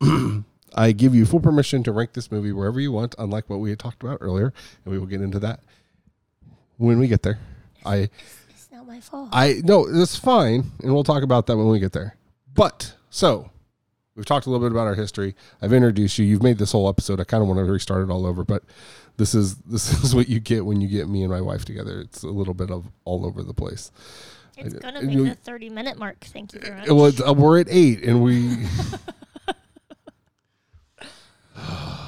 I 0.76 0.92
give 0.92 1.14
you 1.14 1.26
full 1.26 1.40
permission 1.40 1.84
to 1.84 1.92
rank 1.92 2.14
this 2.14 2.32
movie 2.32 2.52
wherever 2.52 2.80
you 2.80 2.92
want, 2.92 3.16
unlike 3.20 3.50
what 3.50 3.60
we 3.60 3.70
had 3.70 3.80
talked 3.80 4.02
about 4.02 4.18
earlier, 4.20 4.52
and 4.84 4.92
we 4.92 4.98
will 4.98 5.06
get 5.06 5.22
into 5.22 5.40
that 5.40 5.60
when 6.78 7.00
we 7.00 7.08
get 7.08 7.22
there. 7.24 7.40
I 7.86 8.10
It's 8.50 8.70
not 8.72 8.88
my 8.88 9.00
fault. 9.00 9.30
I 9.32 9.62
no, 9.64 9.90
that's 9.92 10.18
fine, 10.18 10.72
and 10.82 10.94
we'll 10.94 11.04
talk 11.04 11.24
about 11.24 11.46
that 11.48 11.58
when 11.58 11.68
we 11.68 11.80
get 11.80 11.94
there. 11.94 12.18
But 12.54 12.96
so 13.10 13.52
we've 14.16 14.26
talked 14.26 14.48
a 14.48 14.50
little 14.50 14.68
bit 14.68 14.74
about 14.74 14.88
our 14.88 14.96
history. 14.96 15.36
I've 15.62 15.74
introduced 15.74 16.18
you. 16.18 16.26
You've 16.26 16.44
made 16.44 16.58
this 16.58 16.72
whole 16.72 16.90
episode. 16.90 17.20
I 17.20 17.26
kind 17.26 17.42
of 17.42 17.48
want 17.48 17.60
to 17.60 17.72
restart 17.72 18.04
it 18.04 18.12
all 18.12 18.26
over, 18.26 18.44
but 18.44 18.64
this 19.18 19.36
is 19.36 19.56
this 19.66 20.04
is 20.04 20.16
what 20.16 20.30
you 20.30 20.40
get 20.40 20.66
when 20.66 20.82
you 20.82 20.88
get 20.88 21.08
me 21.08 21.22
and 21.22 21.32
my 21.32 21.42
wife 21.42 21.64
together. 21.64 22.02
It's 22.02 22.24
a 22.24 22.30
little 22.30 22.54
bit 22.54 22.72
of 22.72 22.88
all 23.06 23.26
over 23.26 23.44
the 23.44 23.54
place. 23.54 23.92
It's 24.58 24.76
gonna 24.76 25.06
be 25.06 25.16
the 25.16 25.36
30 25.36 25.70
minute 25.70 25.98
mark. 25.98 26.20
Thank 26.22 26.54
you 26.54 26.60
very 26.60 26.76
much. 26.76 26.90
Well, 26.90 27.06
it's, 27.06 27.22
uh, 27.22 27.34
we're 27.34 27.60
at 27.60 27.68
eight, 27.70 28.04
and 28.04 28.24
we 28.24 28.56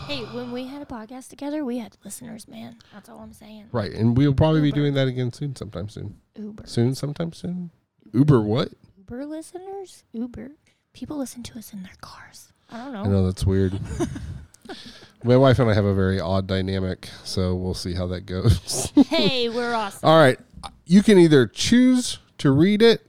hey, 0.07 0.23
when 0.33 0.51
we 0.51 0.65
had 0.67 0.81
a 0.81 0.85
podcast 0.85 1.29
together, 1.29 1.63
we 1.65 1.77
had 1.79 1.97
listeners, 2.03 2.47
man. 2.47 2.77
That's 2.93 3.09
all 3.09 3.19
I'm 3.19 3.33
saying. 3.33 3.67
right, 3.71 3.91
and 3.91 4.17
we'll 4.17 4.33
probably 4.33 4.61
be 4.61 4.71
doing 4.71 4.93
that 4.93 5.07
again 5.07 5.31
soon, 5.33 5.55
sometime 5.55 5.89
soon, 5.89 6.15
Uber. 6.35 6.63
soon, 6.65 6.95
sometime 6.95 7.33
soon. 7.33 7.71
Uber, 8.13 8.41
what? 8.41 8.69
Uber 8.97 9.25
listeners? 9.25 10.03
Uber. 10.13 10.51
People 10.93 11.17
listen 11.17 11.43
to 11.43 11.59
us 11.59 11.73
in 11.73 11.83
their 11.83 11.93
cars. 12.01 12.51
I 12.71 12.77
don't 12.77 12.93
know. 12.93 13.03
I 13.03 13.07
know 13.07 13.25
that's 13.25 13.45
weird. 13.45 13.79
my 15.23 15.37
wife 15.37 15.59
and 15.59 15.69
I 15.69 15.73
have 15.73 15.85
a 15.85 15.93
very 15.93 16.19
odd 16.19 16.47
dynamic, 16.47 17.09
so 17.23 17.55
we'll 17.55 17.73
see 17.73 17.93
how 17.93 18.07
that 18.07 18.21
goes. 18.25 18.91
hey, 19.07 19.49
we're 19.49 19.73
awesome. 19.73 19.99
All 20.07 20.19
right. 20.19 20.39
You 20.85 21.03
can 21.03 21.17
either 21.19 21.47
choose 21.47 22.19
to 22.39 22.51
read 22.51 22.81
it 22.81 23.05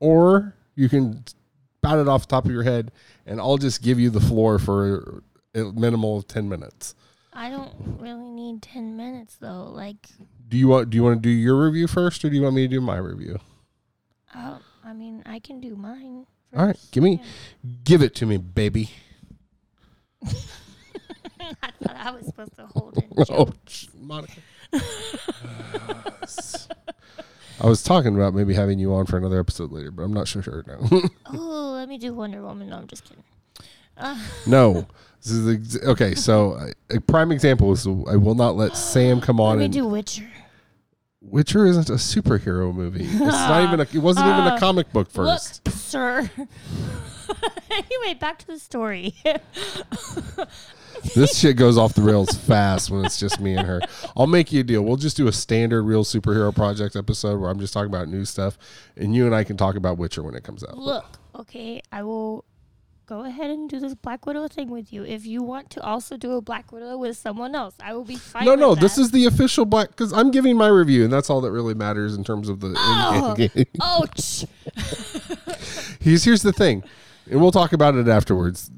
or 0.00 0.54
you 0.74 0.88
can 0.88 1.24
bat 1.82 1.98
it 1.98 2.08
off 2.08 2.22
the 2.22 2.28
top 2.28 2.44
of 2.44 2.50
your 2.50 2.62
head 2.62 2.90
and 3.26 3.40
I'll 3.40 3.58
just 3.58 3.82
give 3.82 3.98
you 3.98 4.10
the 4.10 4.20
floor 4.20 4.58
for 4.58 5.22
a 5.54 5.64
minimal 5.72 6.18
of 6.18 6.28
10 6.28 6.48
minutes. 6.48 6.94
I 7.32 7.50
don't 7.50 7.72
really 8.00 8.30
need 8.30 8.62
10 8.62 8.96
minutes 8.96 9.36
though. 9.36 9.64
Like, 9.72 10.08
Do 10.48 10.56
you 10.56 10.68
want 10.68 10.90
do 10.90 10.96
you 10.96 11.04
want 11.04 11.16
to 11.16 11.20
do 11.20 11.30
your 11.30 11.64
review 11.64 11.86
first 11.86 12.24
or 12.24 12.30
do 12.30 12.36
you 12.36 12.42
want 12.42 12.54
me 12.54 12.62
to 12.62 12.68
do 12.68 12.80
my 12.80 12.96
review? 12.96 13.38
uh, 14.34 14.58
I 14.84 14.92
mean, 14.92 15.22
I 15.26 15.38
can 15.38 15.60
do 15.60 15.76
mine. 15.76 16.26
All 16.56 16.66
right, 16.66 16.78
give 16.92 17.02
me- 17.02 17.20
Give 17.84 18.02
it 18.02 18.14
to 18.16 18.26
me, 18.26 18.38
baby. 18.38 18.90
I 20.24 21.70
thought 21.82 21.96
I 21.96 22.10
was 22.10 22.26
supposed 22.26 22.56
to 22.56 22.66
hold 22.66 22.98
it. 22.98 23.04
Oh, 23.30 23.48
Monica. 23.98 24.40
I 27.60 27.66
was 27.66 27.82
talking 27.82 28.14
about 28.14 28.34
maybe 28.34 28.54
having 28.54 28.78
you 28.78 28.94
on 28.94 29.06
for 29.06 29.16
another 29.16 29.40
episode 29.40 29.72
later, 29.72 29.90
but 29.90 30.02
I'm 30.02 30.12
not 30.12 30.28
sure 30.28 30.64
now. 30.66 30.78
Oh, 31.32 31.72
let 31.74 31.88
me 31.88 31.98
do 31.98 32.12
Wonder 32.14 32.42
Woman. 32.42 32.68
No, 32.70 32.76
I'm 32.76 32.86
just 32.86 33.04
kidding. 33.04 33.24
Uh, 33.96 34.18
no. 34.46 34.86
This 35.22 35.32
is 35.32 35.74
ex- 35.76 35.84
okay, 35.86 36.14
so 36.14 36.52
uh, 36.52 36.70
a 36.90 37.00
prime 37.00 37.32
example 37.32 37.72
is 37.72 37.86
I 37.86 38.16
will 38.16 38.34
not 38.36 38.56
let 38.56 38.76
Sam 38.76 39.20
come 39.22 39.40
on. 39.40 39.50
let 39.50 39.58
me 39.58 39.64
and 39.66 39.74
do 39.74 39.86
Witcher. 39.86 40.28
Witcher 41.20 41.66
isn't 41.66 41.90
a 41.90 41.94
superhero 41.94 42.72
movie. 42.72 43.04
It's 43.04 43.18
not 43.18 43.64
even 43.64 43.80
a, 43.80 43.82
it 43.82 43.98
wasn't 43.98 44.26
even 44.28 44.40
a 44.46 44.54
Ah. 44.54 44.58
comic 44.60 44.92
book 44.92 45.10
first. 45.10 45.66
Look, 45.66 45.74
sir. 45.74 46.30
anyway, 47.70 48.14
back 48.18 48.38
to 48.38 48.46
the 48.46 48.58
story. 48.58 49.14
This 51.14 51.38
shit 51.38 51.56
goes 51.56 51.78
off 51.78 51.94
the 51.94 52.02
rails 52.02 52.30
fast 52.30 52.90
when 52.90 53.04
it's 53.04 53.18
just 53.18 53.40
me 53.40 53.54
and 53.54 53.66
her. 53.66 53.80
I'll 54.16 54.26
make 54.26 54.52
you 54.52 54.60
a 54.60 54.64
deal. 54.64 54.82
We'll 54.82 54.96
just 54.96 55.16
do 55.16 55.28
a 55.28 55.32
standard 55.32 55.82
reel 55.84 56.04
superhero 56.04 56.54
project 56.54 56.96
episode 56.96 57.40
where 57.40 57.50
I'm 57.50 57.60
just 57.60 57.72
talking 57.72 57.88
about 57.88 58.08
new 58.08 58.24
stuff 58.24 58.58
and 58.96 59.14
you 59.14 59.26
and 59.26 59.34
I 59.34 59.44
can 59.44 59.56
talk 59.56 59.76
about 59.76 59.96
Witcher 59.96 60.22
when 60.22 60.34
it 60.34 60.42
comes 60.42 60.64
out. 60.64 60.76
Look, 60.76 61.18
okay, 61.36 61.80
I 61.92 62.02
will 62.02 62.44
go 63.08 63.24
ahead 63.24 63.50
and 63.50 63.70
do 63.70 63.80
this 63.80 63.94
Black 63.94 64.26
Widow 64.26 64.48
thing 64.48 64.70
with 64.70 64.92
you. 64.92 65.02
If 65.04 65.24
you 65.24 65.42
want 65.42 65.70
to 65.70 65.82
also 65.82 66.16
do 66.16 66.32
a 66.32 66.42
Black 66.42 66.70
Widow 66.72 66.98
with 66.98 67.16
someone 67.16 67.54
else, 67.54 67.74
I 67.80 67.94
will 67.94 68.04
be 68.04 68.16
fine. 68.16 68.44
no, 68.44 68.54
no, 68.54 68.74
this 68.74 68.98
is 68.98 69.10
the 69.10 69.24
official 69.24 69.64
black 69.64 69.88
because 69.88 70.12
I'm 70.12 70.30
giving 70.30 70.56
my 70.56 70.68
review, 70.68 71.04
and 71.04 71.12
that's 71.12 71.30
all 71.30 71.40
that 71.40 71.50
really 71.50 71.74
matters 71.74 72.14
in 72.14 72.22
terms 72.22 72.48
of 72.48 72.60
the. 72.60 72.74
Oh. 72.76 73.36
Ouch. 73.82 74.44
here's 76.00 76.24
here's 76.24 76.42
the 76.42 76.52
thing, 76.52 76.84
and 77.30 77.40
we'll 77.40 77.52
talk 77.52 77.72
about 77.72 77.94
it 77.94 78.08
afterwards. 78.08 78.70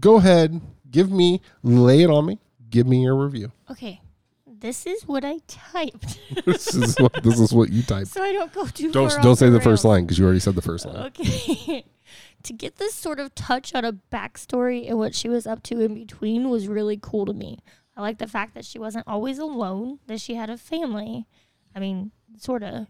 Go 0.00 0.16
ahead, 0.16 0.60
give 0.90 1.10
me, 1.10 1.40
lay 1.62 2.02
it 2.02 2.10
on 2.10 2.26
me, 2.26 2.38
give 2.70 2.86
me 2.86 3.02
your 3.02 3.14
review. 3.14 3.52
okay, 3.70 4.00
this 4.46 4.86
is 4.86 5.06
what 5.06 5.24
I 5.24 5.38
typed, 5.46 6.18
this 6.46 6.74
is 6.74 6.96
what 6.98 7.12
this 7.22 7.38
is 7.38 7.52
what 7.52 7.70
you 7.70 7.82
typed. 7.82 8.08
so 8.08 8.22
I 8.22 8.32
don't 8.32 8.52
go 8.52 8.66
too 8.66 8.90
Don't 8.92 9.10
far 9.12 9.22
don't 9.22 9.36
say 9.36 9.46
the 9.46 9.52
rails. 9.52 9.64
first 9.64 9.84
line 9.84 10.04
because 10.04 10.18
you 10.18 10.24
already 10.24 10.40
said 10.40 10.54
the 10.54 10.62
first 10.62 10.86
line. 10.86 10.96
Okay. 11.06 11.84
to 12.42 12.52
get 12.52 12.76
this 12.76 12.94
sort 12.94 13.18
of 13.18 13.34
touch 13.34 13.74
on 13.74 13.84
a 13.84 13.92
backstory 13.92 14.88
and 14.88 14.98
what 14.98 15.14
she 15.14 15.28
was 15.28 15.46
up 15.46 15.62
to 15.64 15.80
in 15.80 15.94
between 15.94 16.48
was 16.48 16.68
really 16.68 16.98
cool 17.00 17.26
to 17.26 17.32
me. 17.32 17.58
I 17.96 18.02
like 18.02 18.18
the 18.18 18.26
fact 18.28 18.54
that 18.54 18.64
she 18.64 18.78
wasn't 18.78 19.08
always 19.08 19.38
alone, 19.38 19.98
that 20.06 20.20
she 20.20 20.34
had 20.34 20.48
a 20.50 20.56
family. 20.56 21.26
I 21.74 21.80
mean, 21.80 22.12
sort 22.38 22.62
of. 22.62 22.86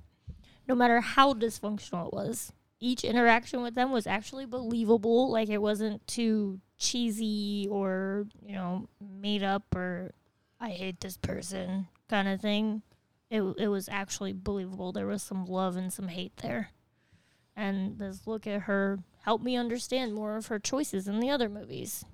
No 0.69 0.75
matter 0.75 1.01
how 1.01 1.33
dysfunctional 1.33 2.09
it 2.09 2.13
was, 2.13 2.53
each 2.81 3.05
interaction 3.05 3.63
with 3.63 3.75
them 3.75 3.91
was 3.91 4.07
actually 4.07 4.47
believable. 4.47 5.31
Like 5.31 5.49
it 5.49 5.63
wasn't 5.63 6.07
too 6.07 6.61
cheesy 6.79 7.67
or, 7.71 8.27
you 8.45 8.55
know, 8.55 8.89
made 9.01 9.43
up 9.43 9.75
or 9.75 10.13
I 10.61 10.71
hate 10.71 11.01
this 11.01 11.17
person 11.17 11.89
kind 12.09 12.29
of 12.29 12.41
thing. 12.41 12.83
It, 13.31 13.43
it 13.59 13.69
was 13.69 13.89
actually 13.89 14.33
believable. 14.33 14.93
There 14.93 15.07
was 15.07 15.23
some 15.23 15.47
love 15.47 15.77
and 15.77 15.93
some 15.93 16.09
hate 16.09 16.37
there 16.39 16.71
and 17.57 17.99
this 17.99 18.27
look 18.27 18.47
at 18.47 18.63
her 18.63 18.99
helped 19.23 19.43
me 19.43 19.57
understand 19.57 20.15
more 20.15 20.37
of 20.37 20.47
her 20.49 20.59
choices 20.59 21.09
in 21.09 21.21
the 21.21 21.31
other 21.31 21.49
movies. 21.49 22.05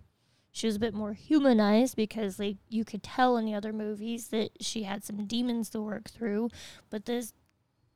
She 0.52 0.66
was 0.66 0.76
a 0.76 0.80
bit 0.80 0.94
more 0.94 1.14
humanized 1.14 1.96
because 1.96 2.38
like 2.38 2.58
you 2.68 2.84
could 2.84 3.02
tell 3.02 3.36
in 3.36 3.44
the 3.44 3.54
other 3.54 3.72
movies 3.72 4.28
that 4.28 4.50
she 4.60 4.84
had 4.84 5.02
some 5.02 5.26
demons 5.26 5.68
to 5.70 5.80
work 5.80 6.08
through, 6.08 6.50
but 6.90 7.06
this 7.06 7.32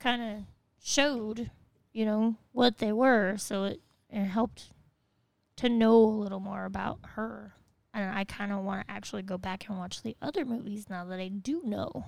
kind 0.00 0.22
of 0.22 0.44
showed, 0.82 1.50
you 1.96 2.04
know, 2.04 2.36
what 2.52 2.76
they 2.76 2.92
were, 2.92 3.38
so 3.38 3.64
it, 3.64 3.80
it 4.10 4.24
helped 4.24 4.68
to 5.56 5.66
know 5.66 5.96
a 5.96 6.20
little 6.20 6.40
more 6.40 6.66
about 6.66 6.98
her. 7.14 7.54
And 7.94 8.14
I 8.14 8.24
kind 8.24 8.52
of 8.52 8.62
want 8.64 8.86
to 8.86 8.92
actually 8.92 9.22
go 9.22 9.38
back 9.38 9.66
and 9.66 9.78
watch 9.78 10.02
the 10.02 10.14
other 10.20 10.44
movies 10.44 10.90
now 10.90 11.06
that 11.06 11.18
I 11.18 11.28
do 11.28 11.62
know. 11.64 12.04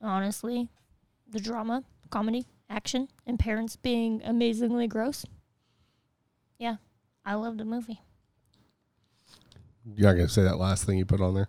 Honestly, 0.00 0.68
the 1.28 1.40
drama, 1.40 1.82
comedy, 2.10 2.46
action, 2.70 3.08
and 3.26 3.40
parents 3.40 3.74
being 3.74 4.22
amazingly 4.24 4.86
gross. 4.86 5.26
Yeah, 6.56 6.76
I 7.26 7.34
loved 7.34 7.58
the 7.58 7.64
movie. 7.64 8.02
You're 9.84 10.10
not 10.10 10.16
gonna 10.16 10.28
say 10.28 10.44
that 10.44 10.58
last 10.58 10.84
thing 10.84 10.96
you 10.96 11.04
put 11.04 11.20
on 11.20 11.34
there. 11.34 11.48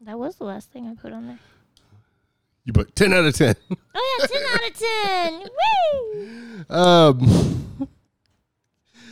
That 0.00 0.20
was 0.20 0.36
the 0.36 0.44
last 0.44 0.70
thing 0.70 0.86
I 0.86 0.94
put 0.94 1.12
on 1.12 1.26
there. 1.26 1.40
You 2.64 2.72
put 2.72 2.94
ten 2.96 3.12
out 3.12 3.24
of 3.24 3.34
ten. 3.34 3.54
Oh 3.96 4.18
yeah, 4.20 4.26
ten 4.26 4.42
out 4.52 4.68
of 4.68 4.78
ten. 4.78 5.48
Woo! 6.68 6.74
Um, 6.74 7.88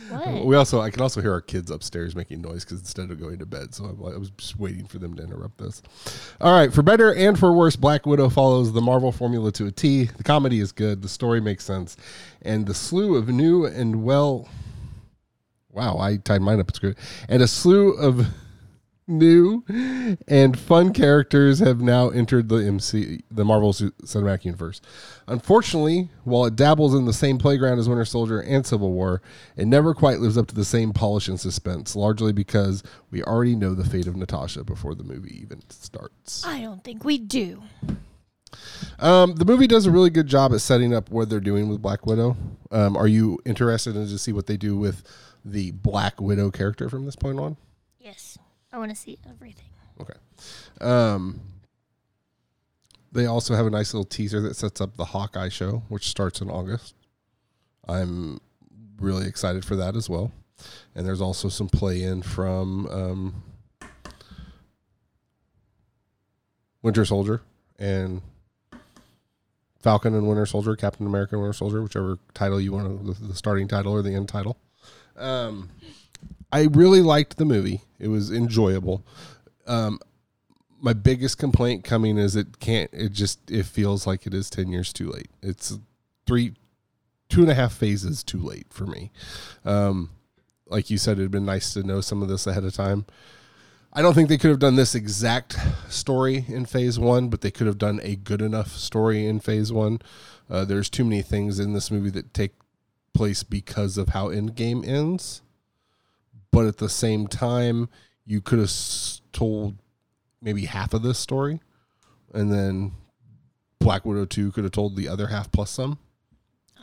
What? 0.09 0.45
we 0.45 0.55
also 0.55 0.81
I 0.81 0.89
can 0.91 1.01
also 1.01 1.21
hear 1.21 1.31
our 1.31 1.41
kids 1.41 1.71
upstairs 1.71 2.15
making 2.15 2.41
noise 2.41 2.63
because 2.65 2.79
instead 2.79 3.09
of 3.09 3.19
going 3.19 3.39
to 3.39 3.45
bed, 3.45 3.73
so 3.73 3.85
I'm, 3.85 4.03
I 4.13 4.17
was 4.17 4.29
just 4.31 4.59
waiting 4.59 4.85
for 4.85 4.99
them 4.99 5.15
to 5.15 5.23
interrupt 5.23 5.57
this. 5.57 5.81
All 6.41 6.51
right, 6.53 6.71
for 6.73 6.83
better 6.83 7.13
and 7.13 7.39
for 7.39 7.53
worse, 7.53 7.75
Black 7.75 8.05
Widow 8.05 8.29
follows 8.29 8.73
the 8.73 8.81
Marvel 8.81 9.11
formula 9.11 9.51
to 9.53 9.67
a 9.67 9.71
T. 9.71 10.03
The 10.05 10.23
comedy 10.23 10.59
is 10.59 10.71
good, 10.71 11.01
the 11.01 11.09
story 11.09 11.39
makes 11.41 11.63
sense, 11.63 11.95
and 12.41 12.65
the 12.67 12.73
slew 12.73 13.15
of 13.15 13.29
new 13.29 13.65
and 13.65 14.03
well. 14.03 14.49
Wow, 15.71 15.97
I 15.97 16.17
tied 16.17 16.41
mine 16.41 16.59
up. 16.59 16.69
It's 16.69 16.77
good. 16.79 16.97
And 17.29 17.41
a 17.41 17.47
slew 17.47 17.93
of 17.93 18.27
new 19.17 19.63
and 20.27 20.59
fun 20.59 20.93
characters 20.93 21.59
have 21.59 21.81
now 21.81 22.09
entered 22.09 22.49
the 22.49 22.57
MC, 22.57 23.21
the 23.31 23.45
Marvel 23.45 23.73
Cinematic 23.73 24.45
Universe. 24.45 24.81
Unfortunately, 25.27 26.09
while 26.23 26.45
it 26.45 26.55
dabbles 26.55 26.93
in 26.93 27.05
the 27.05 27.13
same 27.13 27.37
playground 27.37 27.79
as 27.79 27.87
Winter 27.87 28.05
Soldier 28.05 28.41
and 28.41 28.65
Civil 28.65 28.91
War, 28.91 29.21
it 29.55 29.67
never 29.67 29.93
quite 29.93 30.19
lives 30.19 30.37
up 30.37 30.47
to 30.47 30.55
the 30.55 30.65
same 30.65 30.93
polish 30.93 31.27
and 31.27 31.39
suspense, 31.39 31.95
largely 31.95 32.33
because 32.33 32.83
we 33.11 33.23
already 33.23 33.55
know 33.55 33.73
the 33.73 33.85
fate 33.85 34.07
of 34.07 34.15
Natasha 34.15 34.63
before 34.63 34.95
the 34.95 35.03
movie 35.03 35.39
even 35.41 35.61
starts. 35.69 36.45
I 36.45 36.61
don't 36.61 36.83
think 36.83 37.03
we 37.03 37.17
do. 37.17 37.61
Um, 38.99 39.35
the 39.35 39.45
movie 39.45 39.67
does 39.67 39.85
a 39.85 39.91
really 39.91 40.09
good 40.09 40.27
job 40.27 40.53
at 40.53 40.61
setting 40.61 40.93
up 40.93 41.09
what 41.09 41.29
they're 41.29 41.39
doing 41.39 41.69
with 41.69 41.81
Black 41.81 42.05
Widow. 42.05 42.37
Um, 42.71 42.95
are 42.95 43.07
you 43.07 43.39
interested 43.45 43.95
in 43.95 44.07
to 44.07 44.17
see 44.17 44.31
what 44.31 44.47
they 44.47 44.57
do 44.57 44.77
with 44.77 45.03
the 45.43 45.71
Black 45.71 46.21
Widow 46.21 46.51
character 46.51 46.89
from 46.89 47.05
this 47.05 47.15
point 47.15 47.39
on? 47.39 47.57
I 48.73 48.79
want 48.79 48.89
to 48.89 48.95
see 48.95 49.19
everything. 49.29 49.69
Okay. 50.01 50.13
Um, 50.81 51.39
they 53.11 53.27
also 53.27 53.53
have 53.53 53.67
a 53.67 53.69
nice 53.69 53.93
little 53.93 54.05
teaser 54.05 54.41
that 54.41 54.55
sets 54.55 54.81
up 54.81 54.97
the 54.97 55.05
Hawkeye 55.05 55.49
show, 55.49 55.83
which 55.87 56.07
starts 56.07 56.41
in 56.41 56.49
August. 56.49 56.95
I'm 57.87 58.41
really 58.99 59.27
excited 59.27 59.63
for 59.63 59.75
that 59.75 59.95
as 59.95 60.09
well. 60.09 60.31
And 60.95 61.05
there's 61.05 61.21
also 61.21 61.49
some 61.49 61.69
play 61.69 62.01
in 62.01 62.23
from 62.23 62.87
um, 62.87 63.43
Winter 66.81 67.05
Soldier 67.05 67.41
and 67.77 68.21
Falcon 69.81 70.15
and 70.15 70.27
Winter 70.27 70.47
Soldier, 70.47 70.75
Captain 70.75 71.05
America 71.05 71.35
and 71.35 71.41
Winter 71.41 71.53
Soldier, 71.53 71.83
whichever 71.83 72.17
title 72.33 72.59
you 72.59 72.71
want, 72.71 73.05
the, 73.05 73.27
the 73.27 73.35
starting 73.35 73.67
title 73.67 73.93
or 73.93 74.01
the 74.01 74.15
end 74.15 74.29
title. 74.29 74.57
Um, 75.15 75.69
I 76.51 76.67
really 76.71 77.01
liked 77.01 77.37
the 77.37 77.45
movie. 77.45 77.81
It 77.99 78.09
was 78.09 78.31
enjoyable. 78.31 79.05
Um, 79.65 79.99
my 80.79 80.93
biggest 80.93 81.37
complaint 81.37 81.83
coming 81.83 82.17
is 82.17 82.35
it 82.35 82.59
can't. 82.59 82.89
It 82.93 83.11
just 83.11 83.49
it 83.49 83.65
feels 83.65 84.05
like 84.05 84.27
it 84.27 84.33
is 84.33 84.49
ten 84.49 84.71
years 84.71 84.91
too 84.91 85.09
late. 85.09 85.29
It's 85.41 85.79
three, 86.27 86.55
two 87.29 87.41
and 87.41 87.49
a 87.49 87.53
half 87.53 87.73
phases 87.73 88.23
too 88.23 88.39
late 88.39 88.67
for 88.69 88.85
me. 88.85 89.11
Um, 89.63 90.09
like 90.67 90.89
you 90.89 90.97
said, 90.97 91.17
it'd 91.17 91.31
been 91.31 91.45
nice 91.45 91.73
to 91.73 91.83
know 91.83 92.01
some 92.01 92.21
of 92.21 92.27
this 92.27 92.45
ahead 92.45 92.65
of 92.65 92.73
time. 92.73 93.05
I 93.93 94.01
don't 94.01 94.15
think 94.15 94.27
they 94.27 94.39
could 94.39 94.49
have 94.49 94.59
done 94.59 94.75
this 94.75 94.95
exact 94.95 95.55
story 95.87 96.45
in 96.47 96.65
phase 96.65 96.97
one, 96.97 97.29
but 97.29 97.41
they 97.41 97.51
could 97.51 97.67
have 97.67 97.77
done 97.77 97.99
a 98.03 98.15
good 98.15 98.41
enough 98.41 98.69
story 98.69 99.25
in 99.25 99.39
phase 99.39 99.71
one. 99.71 100.01
Uh, 100.49 100.65
there's 100.65 100.89
too 100.89 101.03
many 101.03 101.21
things 101.21 101.59
in 101.59 101.73
this 101.73 101.91
movie 101.91 102.09
that 102.09 102.33
take 102.33 102.53
place 103.13 103.43
because 103.43 103.97
of 103.97 104.09
how 104.09 104.29
Endgame 104.29 104.85
ends 104.85 105.42
but 106.53 106.67
at 106.67 106.77
the 106.77 106.87
same 106.87 107.27
time, 107.27 107.89
you 108.25 108.39
could 108.39 108.59
have 108.59 108.71
told 109.33 109.75
maybe 110.39 110.65
half 110.65 110.93
of 110.93 111.01
this 111.01 111.17
story, 111.17 111.59
and 112.33 112.53
then 112.53 112.93
Black 113.79 114.05
Widow 114.05 114.25
two 114.25 114.51
could 114.51 114.63
have 114.63 114.71
told 114.71 114.95
the 114.95 115.09
other 115.09 115.27
half 115.27 115.51
plus 115.51 115.71
some. 115.71 115.97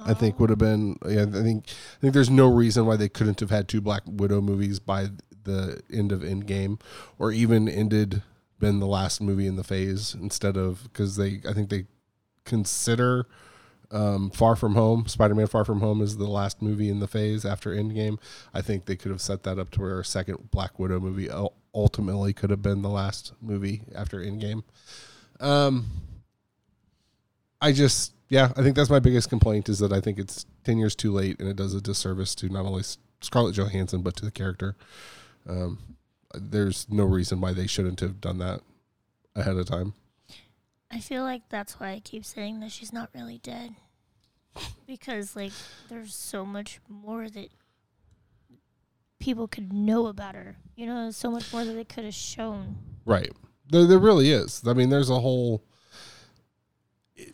I 0.02 0.14
think 0.14 0.40
would 0.40 0.50
have 0.50 0.60
oh. 0.60 0.66
been. 0.66 0.98
Yeah, 1.06 1.22
I 1.22 1.42
think 1.42 1.66
I 1.68 2.00
think 2.00 2.14
there's 2.14 2.30
no 2.30 2.52
reason 2.52 2.84
why 2.84 2.96
they 2.96 3.08
couldn't 3.08 3.40
have 3.40 3.50
had 3.50 3.68
two 3.68 3.80
Black 3.80 4.02
Widow 4.06 4.40
movies 4.40 4.80
by 4.80 5.08
the 5.44 5.80
end 5.92 6.10
of 6.10 6.22
Endgame, 6.22 6.80
or 7.18 7.32
even 7.32 7.68
ended 7.68 8.22
been 8.58 8.80
the 8.80 8.86
last 8.86 9.22
movie 9.22 9.46
in 9.46 9.56
the 9.56 9.64
phase 9.64 10.14
instead 10.14 10.56
of 10.56 10.82
because 10.82 11.16
they 11.16 11.40
I 11.48 11.52
think 11.52 11.70
they 11.70 11.86
consider 12.44 13.26
um, 13.90 14.30
Far 14.30 14.56
From 14.56 14.74
Home, 14.74 15.06
Spider 15.06 15.34
Man 15.34 15.46
Far 15.46 15.64
From 15.64 15.80
Home 15.80 16.00
is 16.00 16.16
the 16.16 16.28
last 16.28 16.62
movie 16.62 16.88
in 16.88 17.00
the 17.00 17.08
phase 17.08 17.44
after 17.44 17.74
Endgame. 17.74 18.18
I 18.54 18.62
think 18.62 18.84
they 18.84 18.96
could 18.96 19.10
have 19.10 19.20
set 19.20 19.42
that 19.44 19.58
up 19.58 19.70
to 19.72 19.80
where 19.80 20.00
a 20.00 20.04
second 20.04 20.50
Black 20.50 20.78
Widow 20.78 21.00
movie 21.00 21.28
ultimately 21.74 22.32
could 22.32 22.50
have 22.50 22.62
been 22.62 22.82
the 22.82 22.88
last 22.88 23.32
movie 23.40 23.82
after 23.94 24.18
Endgame. 24.20 24.62
Um, 25.40 25.86
I 27.60 27.72
just, 27.72 28.14
yeah, 28.28 28.52
I 28.56 28.62
think 28.62 28.76
that's 28.76 28.90
my 28.90 29.00
biggest 29.00 29.28
complaint 29.28 29.68
is 29.68 29.78
that 29.80 29.92
I 29.92 30.00
think 30.00 30.18
it's 30.18 30.46
10 30.64 30.78
years 30.78 30.94
too 30.94 31.12
late 31.12 31.40
and 31.40 31.48
it 31.48 31.56
does 31.56 31.74
a 31.74 31.80
disservice 31.80 32.34
to 32.36 32.48
not 32.48 32.64
only 32.64 32.84
Scarlett 33.20 33.54
Johansson, 33.54 34.02
but 34.02 34.16
to 34.16 34.24
the 34.24 34.30
character. 34.30 34.76
Um, 35.48 35.78
there's 36.34 36.86
no 36.88 37.04
reason 37.04 37.40
why 37.40 37.52
they 37.52 37.66
shouldn't 37.66 38.00
have 38.00 38.20
done 38.20 38.38
that 38.38 38.60
ahead 39.34 39.56
of 39.56 39.66
time. 39.66 39.94
I 40.90 40.98
feel 40.98 41.22
like 41.22 41.48
that's 41.48 41.78
why 41.78 41.90
I 41.90 42.00
keep 42.00 42.24
saying 42.24 42.60
that 42.60 42.72
she's 42.72 42.92
not 42.92 43.10
really 43.14 43.38
dead. 43.38 43.74
Because 44.86 45.36
like 45.36 45.52
there's 45.88 46.14
so 46.14 46.44
much 46.44 46.80
more 46.88 47.28
that 47.28 47.50
people 49.20 49.46
could 49.46 49.72
know 49.72 50.08
about 50.08 50.34
her. 50.34 50.56
You 50.74 50.86
know, 50.86 51.10
so 51.12 51.30
much 51.30 51.52
more 51.52 51.64
that 51.64 51.72
they 51.72 51.84
could 51.84 52.04
have 52.04 52.14
shown. 52.14 52.76
Right. 53.04 53.30
There, 53.70 53.86
there 53.86 53.98
really 53.98 54.30
is. 54.30 54.62
I 54.66 54.72
mean, 54.72 54.88
there's 54.88 55.10
a 55.10 55.20
whole. 55.20 55.62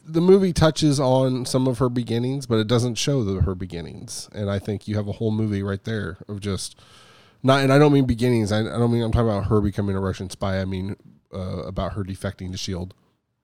The 0.04 0.20
movie 0.20 0.52
touches 0.52 0.98
on 0.98 1.46
some 1.46 1.68
of 1.68 1.78
her 1.78 1.88
beginnings, 1.88 2.44
but 2.46 2.58
it 2.58 2.66
doesn't 2.66 2.96
show 2.96 3.22
the, 3.22 3.42
her 3.42 3.54
beginnings. 3.54 4.28
And 4.32 4.50
I 4.50 4.58
think 4.58 4.88
you 4.88 4.96
have 4.96 5.06
a 5.08 5.12
whole 5.12 5.30
movie 5.30 5.62
right 5.62 5.82
there 5.84 6.18
of 6.28 6.40
just 6.40 6.78
not. 7.42 7.62
And 7.62 7.72
I 7.72 7.78
don't 7.78 7.92
mean 7.92 8.04
beginnings. 8.04 8.52
I, 8.52 8.60
I 8.60 8.78
don't 8.78 8.92
mean 8.92 9.02
I'm 9.02 9.12
talking 9.12 9.30
about 9.30 9.46
her 9.46 9.60
becoming 9.60 9.96
a 9.96 10.00
Russian 10.00 10.28
spy. 10.28 10.60
I 10.60 10.66
mean 10.66 10.96
uh, 11.32 11.62
about 11.62 11.94
her 11.94 12.02
defecting 12.02 12.50
to 12.52 12.58
Shield. 12.58 12.92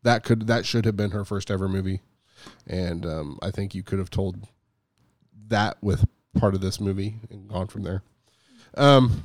That 0.02 0.24
could 0.24 0.46
that 0.46 0.66
should 0.66 0.84
have 0.84 0.96
been 0.96 1.12
her 1.12 1.24
first 1.24 1.50
ever 1.50 1.68
movie, 1.68 2.00
and 2.66 3.06
um, 3.06 3.38
I 3.42 3.50
think 3.50 3.74
you 3.74 3.82
could 3.82 3.98
have 3.98 4.10
told 4.10 4.48
that 5.48 5.76
with 5.80 6.06
part 6.38 6.54
of 6.54 6.60
this 6.60 6.80
movie 6.80 7.16
and 7.30 7.48
gone 7.48 7.68
from 7.68 7.82
there. 7.82 8.02
Um, 8.74 9.22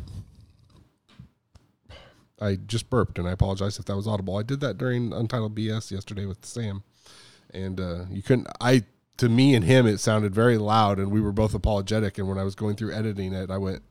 I 2.40 2.56
just 2.56 2.90
burped, 2.90 3.18
and 3.18 3.28
I 3.28 3.32
apologize 3.32 3.80
if 3.80 3.86
that 3.86 3.96
was 3.96 4.08
audible. 4.08 4.38
I 4.38 4.44
did 4.44 4.60
that 4.60 4.78
during 4.78 5.12
Untitled 5.14 5.56
BS 5.56 5.92
yesterday 5.92 6.26
with 6.26 6.46
Sam, 6.46 6.84
and 7.52 7.80
uh, 7.80 8.06
you 8.12 8.22
couldn't. 8.22 8.48
I 8.62 8.84
to 9.18 9.30
me 9.30 9.56
and 9.56 9.66
him, 9.66 9.88
it 9.88 10.00
sounded 10.00 10.34
very 10.34 10.58
loud, 10.58 11.00
and 11.00 11.12
we 11.12 11.22
were 11.22 11.32
both 11.32 11.54
apologetic. 11.54 12.18
And 12.18 12.28
when 12.28 12.38
I 12.38 12.44
was 12.44 12.56
going 12.56 12.76
through 12.76 12.94
editing 12.94 13.34
it, 13.34 13.50
I 13.50 13.58
went, 13.58 13.82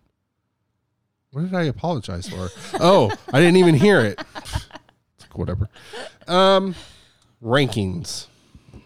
"What 1.32 1.42
did 1.42 1.54
I 1.54 1.64
apologize 1.64 2.28
for?" 2.28 2.50
oh, 2.80 3.10
I 3.32 3.40
didn't 3.40 3.56
even 3.56 3.74
hear 3.74 4.00
it. 4.00 4.20
Whatever. 5.36 5.68
Um, 6.26 6.74
rankings. 7.42 8.26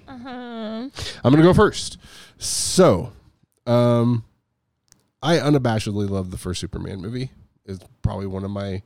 Uh-huh. 0.06 0.28
I'm 0.28 0.90
gonna 1.22 1.42
go 1.42 1.54
first. 1.54 1.98
So, 2.38 3.12
um, 3.66 4.24
I 5.22 5.36
unabashedly 5.36 6.08
love 6.08 6.30
the 6.30 6.38
first 6.38 6.60
Superman 6.60 7.00
movie. 7.00 7.30
It's 7.64 7.84
probably 8.02 8.26
one 8.26 8.44
of 8.44 8.50
my 8.50 8.82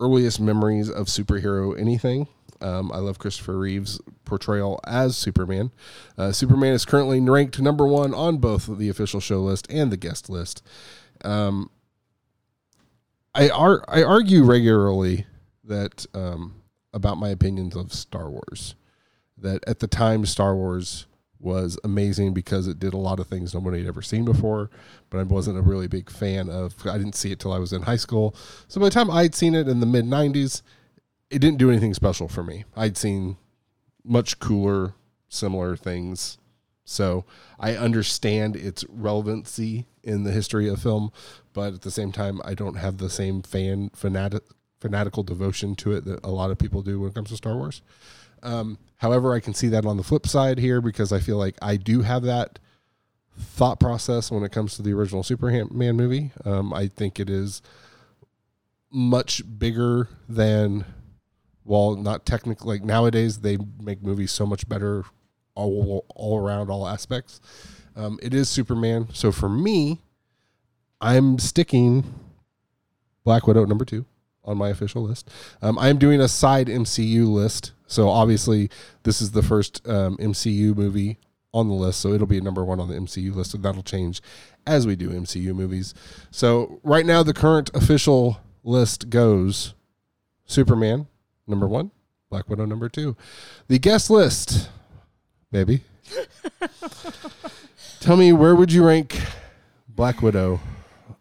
earliest 0.00 0.40
memories 0.40 0.88
of 0.88 1.06
superhero 1.06 1.78
anything. 1.78 2.26
Um, 2.60 2.90
I 2.90 2.98
love 2.98 3.18
Christopher 3.18 3.56
Reeve's 3.58 4.00
portrayal 4.24 4.80
as 4.84 5.16
Superman. 5.16 5.70
Uh, 6.16 6.32
Superman 6.32 6.72
is 6.72 6.84
currently 6.84 7.20
ranked 7.20 7.60
number 7.60 7.86
one 7.86 8.12
on 8.14 8.38
both 8.38 8.78
the 8.78 8.88
official 8.88 9.20
show 9.20 9.40
list 9.40 9.66
and 9.70 9.92
the 9.92 9.96
guest 9.96 10.28
list. 10.28 10.64
Um, 11.24 11.70
I 13.34 13.48
ar- 13.50 13.84
I 13.86 14.02
argue 14.02 14.42
regularly 14.42 15.26
that 15.64 16.06
um, 16.14 16.54
about 16.98 17.16
my 17.16 17.30
opinions 17.30 17.74
of 17.74 17.94
Star 17.94 18.28
Wars. 18.28 18.74
That 19.38 19.66
at 19.66 19.78
the 19.78 19.86
time, 19.86 20.26
Star 20.26 20.54
Wars 20.54 21.06
was 21.40 21.78
amazing 21.84 22.34
because 22.34 22.66
it 22.66 22.80
did 22.80 22.92
a 22.92 22.98
lot 22.98 23.20
of 23.20 23.28
things 23.28 23.54
nobody 23.54 23.78
had 23.78 23.86
ever 23.86 24.02
seen 24.02 24.24
before, 24.24 24.70
but 25.08 25.18
I 25.18 25.22
wasn't 25.22 25.58
a 25.58 25.62
really 25.62 25.86
big 25.86 26.10
fan 26.10 26.50
of. 26.50 26.74
I 26.86 26.98
didn't 26.98 27.14
see 27.14 27.30
it 27.30 27.38
till 27.38 27.52
I 27.52 27.58
was 27.58 27.72
in 27.72 27.82
high 27.82 27.96
school. 27.96 28.34
So 28.66 28.80
by 28.80 28.88
the 28.88 28.94
time 28.94 29.10
I'd 29.10 29.34
seen 29.34 29.54
it 29.54 29.68
in 29.68 29.80
the 29.80 29.86
mid 29.86 30.04
'90s, 30.04 30.62
it 31.30 31.38
didn't 31.38 31.58
do 31.58 31.70
anything 31.70 31.94
special 31.94 32.28
for 32.28 32.42
me. 32.42 32.64
I'd 32.76 32.96
seen 32.96 33.36
much 34.04 34.40
cooler, 34.40 34.94
similar 35.28 35.76
things. 35.76 36.38
So 36.84 37.24
I 37.60 37.76
understand 37.76 38.56
its 38.56 38.84
relevancy 38.88 39.86
in 40.02 40.24
the 40.24 40.32
history 40.32 40.68
of 40.68 40.80
film, 40.80 41.12
but 41.52 41.74
at 41.74 41.82
the 41.82 41.90
same 41.90 42.12
time, 42.12 42.40
I 42.44 42.54
don't 42.54 42.76
have 42.76 42.96
the 42.96 43.10
same 43.10 43.42
fan 43.42 43.90
fanatic 43.94 44.42
fanatical 44.80 45.22
devotion 45.22 45.74
to 45.76 45.92
it 45.92 46.04
that 46.04 46.24
a 46.24 46.30
lot 46.30 46.50
of 46.50 46.58
people 46.58 46.82
do 46.82 47.00
when 47.00 47.10
it 47.10 47.14
comes 47.14 47.30
to 47.30 47.36
Star 47.36 47.56
Wars. 47.56 47.82
Um, 48.42 48.78
however, 48.98 49.34
I 49.34 49.40
can 49.40 49.54
see 49.54 49.68
that 49.68 49.84
on 49.84 49.96
the 49.96 50.02
flip 50.02 50.26
side 50.26 50.58
here 50.58 50.80
because 50.80 51.12
I 51.12 51.20
feel 51.20 51.36
like 51.36 51.56
I 51.60 51.76
do 51.76 52.02
have 52.02 52.22
that 52.22 52.58
thought 53.36 53.80
process 53.80 54.30
when 54.30 54.42
it 54.42 54.52
comes 54.52 54.76
to 54.76 54.82
the 54.82 54.92
original 54.92 55.22
Superman 55.22 55.68
movie. 55.72 56.32
Um, 56.44 56.72
I 56.72 56.88
think 56.88 57.20
it 57.20 57.30
is 57.30 57.62
much 58.90 59.42
bigger 59.58 60.08
than, 60.28 60.84
well, 61.64 61.96
not 61.96 62.24
technically. 62.26 62.78
Like 62.78 62.84
nowadays, 62.84 63.40
they 63.40 63.58
make 63.80 64.02
movies 64.02 64.32
so 64.32 64.46
much 64.46 64.68
better 64.68 65.04
all 65.54 66.04
all 66.14 66.38
around 66.38 66.70
all 66.70 66.86
aspects. 66.86 67.40
Um, 67.96 68.18
it 68.22 68.32
is 68.32 68.48
Superman, 68.48 69.08
so 69.12 69.32
for 69.32 69.48
me, 69.48 70.00
I'm 71.00 71.38
sticking 71.40 72.14
Black 73.24 73.46
Widow 73.46 73.64
number 73.64 73.84
two 73.84 74.06
on 74.48 74.56
my 74.56 74.70
official 74.70 75.02
list. 75.02 75.30
Um, 75.62 75.78
I'm 75.78 75.98
doing 75.98 76.20
a 76.20 76.28
side 76.28 76.66
MCU 76.66 77.26
list, 77.28 77.72
so 77.86 78.08
obviously 78.08 78.70
this 79.02 79.20
is 79.20 79.32
the 79.32 79.42
first 79.42 79.86
um, 79.86 80.16
MCU 80.16 80.74
movie 80.74 81.18
on 81.54 81.68
the 81.68 81.74
list, 81.74 82.00
so 82.00 82.12
it'll 82.12 82.26
be 82.26 82.40
number 82.40 82.64
one 82.64 82.80
on 82.80 82.88
the 82.88 82.94
MCU 82.94 83.34
list, 83.34 83.54
and 83.54 83.62
that'll 83.62 83.82
change 83.82 84.20
as 84.66 84.86
we 84.86 84.96
do 84.96 85.10
MCU 85.10 85.54
movies. 85.54 85.94
So 86.30 86.80
right 86.82 87.06
now, 87.06 87.22
the 87.22 87.34
current 87.34 87.70
official 87.74 88.40
list 88.64 89.10
goes 89.10 89.74
Superman 90.46 91.06
number 91.46 91.66
one, 91.66 91.90
Black 92.30 92.48
Widow 92.48 92.66
number 92.66 92.88
two. 92.88 93.16
The 93.68 93.78
guest 93.78 94.10
list, 94.10 94.70
baby. 95.50 95.82
Tell 98.00 98.16
me 98.16 98.32
where 98.32 98.54
would 98.54 98.72
you 98.72 98.86
rank 98.86 99.20
Black 99.88 100.22
Widow 100.22 100.60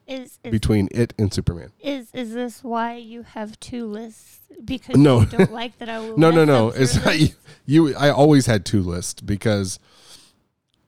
Is 0.07 0.39
is, 0.43 0.51
between 0.51 0.87
it 0.91 1.13
and 1.19 1.33
Superman? 1.33 1.71
is 1.81 2.09
is 2.13 2.33
this 2.33 2.63
why 2.63 2.95
you 2.95 3.23
have 3.23 3.59
two 3.59 3.85
lists? 3.85 4.39
Because 4.63 4.95
No. 4.95 5.19
you 5.21 5.25
don't 5.27 5.51
like 5.51 5.77
that 5.79 5.89
I 5.89 5.99
will. 6.09 6.17
No, 6.17 6.31
no, 6.31 6.45
no. 6.45 6.69
It's 6.69 6.95
not 7.03 7.19
you, 7.19 7.29
you. 7.65 7.95
I 7.95 8.09
always 8.09 8.45
had 8.45 8.65
two 8.65 8.81
lists 8.81 9.21
because, 9.21 9.79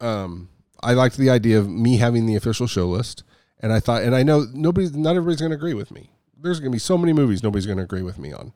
um, 0.01 0.49
I 0.81 0.93
liked 0.93 1.17
the 1.17 1.29
idea 1.29 1.59
of 1.59 1.69
me 1.69 1.97
having 1.97 2.25
the 2.25 2.35
official 2.35 2.65
show 2.67 2.87
list, 2.87 3.23
and 3.59 3.73
I 3.73 3.79
thought, 3.81 4.03
and 4.03 4.15
I 4.15 4.23
know 4.23 4.45
nobody's, 4.53 4.95
not 4.95 5.11
everybody's 5.17 5.41
going 5.41 5.51
to 5.51 5.57
agree 5.57 5.73
with 5.73 5.91
me. 5.91 6.09
There's 6.41 6.59
going 6.61 6.71
to 6.71 6.75
be 6.75 6.79
so 6.79 6.97
many 6.97 7.11
movies 7.11 7.43
nobody's 7.43 7.65
going 7.65 7.77
to 7.79 7.83
agree 7.83 8.01
with 8.01 8.17
me 8.17 8.31
on. 8.31 8.53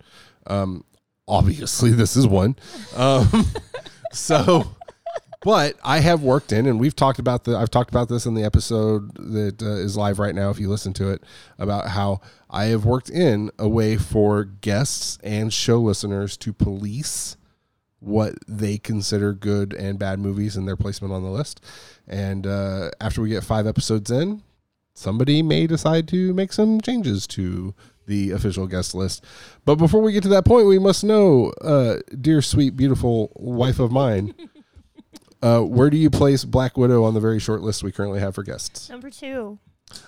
Um, 0.47 0.85
obviously, 1.27 1.91
this 1.91 2.15
is 2.15 2.25
one. 2.25 2.55
Um, 2.95 3.27
so, 4.13 4.73
but 5.43 5.75
I 5.83 5.99
have 5.99 6.23
worked 6.23 6.53
in, 6.53 6.65
and 6.65 6.79
we've 6.79 6.95
talked 6.95 7.19
about 7.19 7.43
the. 7.43 7.57
I've 7.57 7.69
talked 7.69 7.89
about 7.89 8.07
this 8.07 8.25
in 8.25 8.33
the 8.33 8.43
episode 8.43 9.13
that 9.15 9.61
uh, 9.61 9.75
is 9.75 9.97
live 9.97 10.17
right 10.17 10.33
now. 10.33 10.49
If 10.49 10.59
you 10.59 10.69
listen 10.69 10.93
to 10.93 11.09
it, 11.11 11.23
about 11.59 11.89
how 11.89 12.21
I 12.49 12.65
have 12.65 12.85
worked 12.85 13.09
in 13.09 13.51
a 13.59 13.67
way 13.67 13.97
for 13.97 14.45
guests 14.45 15.19
and 15.21 15.53
show 15.53 15.79
listeners 15.79 16.37
to 16.37 16.53
police 16.53 17.35
what 17.99 18.35
they 18.47 18.77
consider 18.77 19.33
good 19.33 19.73
and 19.73 19.99
bad 19.99 20.19
movies 20.19 20.55
and 20.55 20.67
their 20.67 20.75
placement 20.77 21.13
on 21.13 21.23
the 21.23 21.29
list. 21.29 21.63
And 22.07 22.47
uh, 22.47 22.91
after 22.99 23.21
we 23.21 23.29
get 23.29 23.43
five 23.43 23.65
episodes 23.67 24.11
in, 24.11 24.43
somebody 24.93 25.41
may 25.41 25.67
decide 25.67 26.07
to 26.09 26.33
make 26.33 26.53
some 26.53 26.81
changes 26.81 27.27
to 27.27 27.73
the 28.05 28.31
official 28.31 28.67
guest 28.67 28.93
list. 28.93 29.23
But 29.65 29.75
before 29.75 30.01
we 30.01 30.11
get 30.11 30.23
to 30.23 30.29
that 30.29 30.45
point, 30.45 30.67
we 30.67 30.79
must 30.79 31.03
know, 31.03 31.53
uh, 31.61 31.97
dear, 32.19 32.41
sweet, 32.41 32.75
beautiful 32.75 33.31
wife 33.35 33.79
of 33.79 33.91
mine, 33.91 34.33
uh, 35.43 35.59
where 35.59 35.89
do 35.89 35.97
you 35.97 36.09
place 36.09 36.45
Black 36.45 36.77
Widow 36.77 37.03
on 37.03 37.13
the 37.13 37.19
very 37.19 37.39
short 37.39 37.61
list 37.61 37.83
we 37.83 37.91
currently 37.91 38.21
have 38.21 38.33
for 38.33 38.43
guests? 38.43 38.89
Number 38.89 39.09
two. 39.09 39.59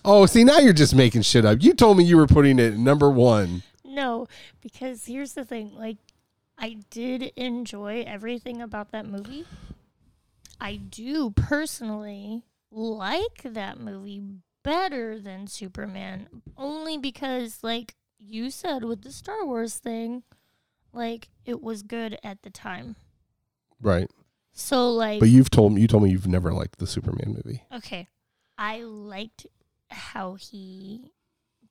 Oh, 0.06 0.26
see, 0.26 0.46
now 0.46 0.60
you're 0.60 0.74
just 0.74 0.96
making 0.96 1.24
shit 1.24 1.44
up. 1.44 1.62
You 1.62 1.74
told 1.74 1.98
me 1.98 2.06
you 2.06 2.16
were 2.16 2.26
putting 2.26 2.58
it 2.58 2.78
number 2.78 3.10
one. 3.10 3.62
No, 3.84 4.28
because 4.62 5.06
here's 5.06 5.34
the 5.34 5.44
thing. 5.44 5.76
Like, 5.76 5.98
I 6.58 6.78
did 6.90 7.34
enjoy 7.36 8.06
everything 8.08 8.62
about 8.62 8.92
that 8.92 9.06
movie. 9.06 9.46
I 10.60 10.78
do 10.78 11.32
personally 11.32 12.44
like 12.72 13.44
that 13.44 13.78
movie 13.78 14.24
better 14.64 15.20
than 15.20 15.48
Superman, 15.48 16.30
only 16.58 16.98
because, 16.98 17.60
like 17.62 17.96
you 18.18 18.50
said 18.50 18.86
with 18.86 19.02
the 19.02 19.12
Star 19.12 19.46
Wars 19.46 19.76
thing, 19.76 20.24
like 20.94 21.28
it 21.46 21.62
was 21.62 21.84
good 21.84 22.18
at 22.24 22.42
the 22.44 22.50
time. 22.50 22.96
Right. 23.82 24.10
So, 24.58 24.92
like, 24.94 25.20
But 25.20 25.28
you've 25.30 25.50
told 25.52 25.74
me 25.74 25.82
you 25.82 25.88
told 25.88 26.04
me 26.04 26.10
you've 26.12 26.28
never 26.28 26.54
liked 26.54 26.80
the 26.80 26.88
Superman 26.88 27.34
movie. 27.44 27.64
okay, 27.74 28.08
I 28.58 28.84
liked 28.84 29.46
how 29.90 30.36
he 30.36 31.12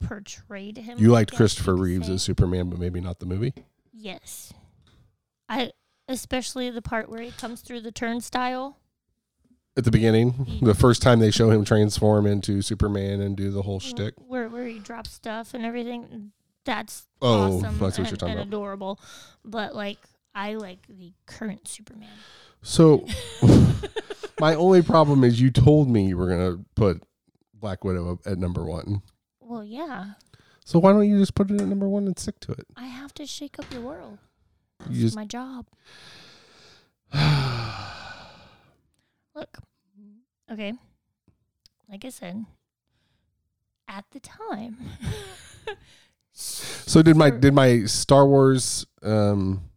portrayed 0.00 0.76
him. 0.76 0.98
You 0.98 1.10
I 1.12 1.14
liked 1.20 1.30
guess 1.30 1.38
Christopher 1.38 1.72
could 1.74 1.80
Reeves 1.82 2.06
say. 2.08 2.14
as 2.14 2.22
Superman, 2.22 2.68
but 2.68 2.78
maybe 2.78 3.00
not 3.00 3.18
the 3.20 3.26
movie. 3.26 3.54
Yes. 3.92 4.52
I 5.48 5.72
especially 6.08 6.68
the 6.70 6.82
part 6.82 7.08
where 7.08 7.22
he 7.22 7.30
comes 7.30 7.62
through 7.62 7.80
the 7.80 7.92
turnstile. 7.92 8.76
At 9.76 9.84
the 9.84 9.90
beginning, 9.90 10.60
the 10.62 10.74
first 10.74 11.00
time 11.02 11.18
they 11.18 11.30
show 11.30 11.50
him 11.50 11.64
transform 11.64 12.26
into 12.26 12.60
Superman 12.62 13.20
and 13.20 13.36
do 13.36 13.50
the 13.50 13.62
whole 13.62 13.80
shtick. 13.80 14.14
Where 14.18 14.48
where 14.48 14.66
he 14.66 14.78
drops 14.78 15.10
stuff 15.12 15.54
and 15.54 15.64
everything. 15.64 16.32
That's 16.64 17.06
Oh, 17.22 17.58
awesome 17.58 17.78
that's 17.78 17.80
what 17.80 17.98
and, 17.98 18.06
you're 18.10 18.16
talking 18.16 18.32
and 18.32 18.40
about. 18.42 18.48
adorable. 18.48 19.00
But 19.44 19.74
like 19.74 19.98
I 20.34 20.54
like 20.54 20.86
the 20.88 21.12
current 21.26 21.66
Superman. 21.66 22.08
So, 22.64 23.06
my 24.40 24.54
only 24.54 24.82
problem 24.82 25.22
is 25.22 25.40
you 25.40 25.50
told 25.50 25.88
me 25.88 26.06
you 26.06 26.16
were 26.16 26.28
gonna 26.28 26.64
put 26.74 27.02
Black 27.52 27.84
Widow 27.84 28.18
at 28.24 28.38
number 28.38 28.64
one. 28.64 29.02
Well, 29.38 29.62
yeah. 29.62 30.12
So 30.64 30.78
why 30.78 30.92
don't 30.92 31.08
you 31.08 31.18
just 31.18 31.34
put 31.34 31.50
it 31.50 31.60
at 31.60 31.68
number 31.68 31.86
one 31.86 32.06
and 32.06 32.18
stick 32.18 32.40
to 32.40 32.52
it? 32.52 32.66
I 32.74 32.86
have 32.86 33.12
to 33.14 33.26
shake 33.26 33.58
up 33.58 33.70
your 33.70 33.82
world. 33.82 34.18
You 34.88 34.92
It's 34.92 35.00
just 35.00 35.16
my 35.16 35.26
job. 35.26 35.66
Look. 39.34 39.58
Okay. 40.50 40.72
Like 41.90 42.04
I 42.06 42.08
said, 42.08 42.46
at 43.88 44.06
the 44.12 44.20
time. 44.20 44.78
so 46.32 47.02
did 47.02 47.16
my 47.16 47.28
did 47.30 47.52
my 47.52 47.84
Star 47.84 48.26
Wars 48.26 48.86
um, 49.02 49.68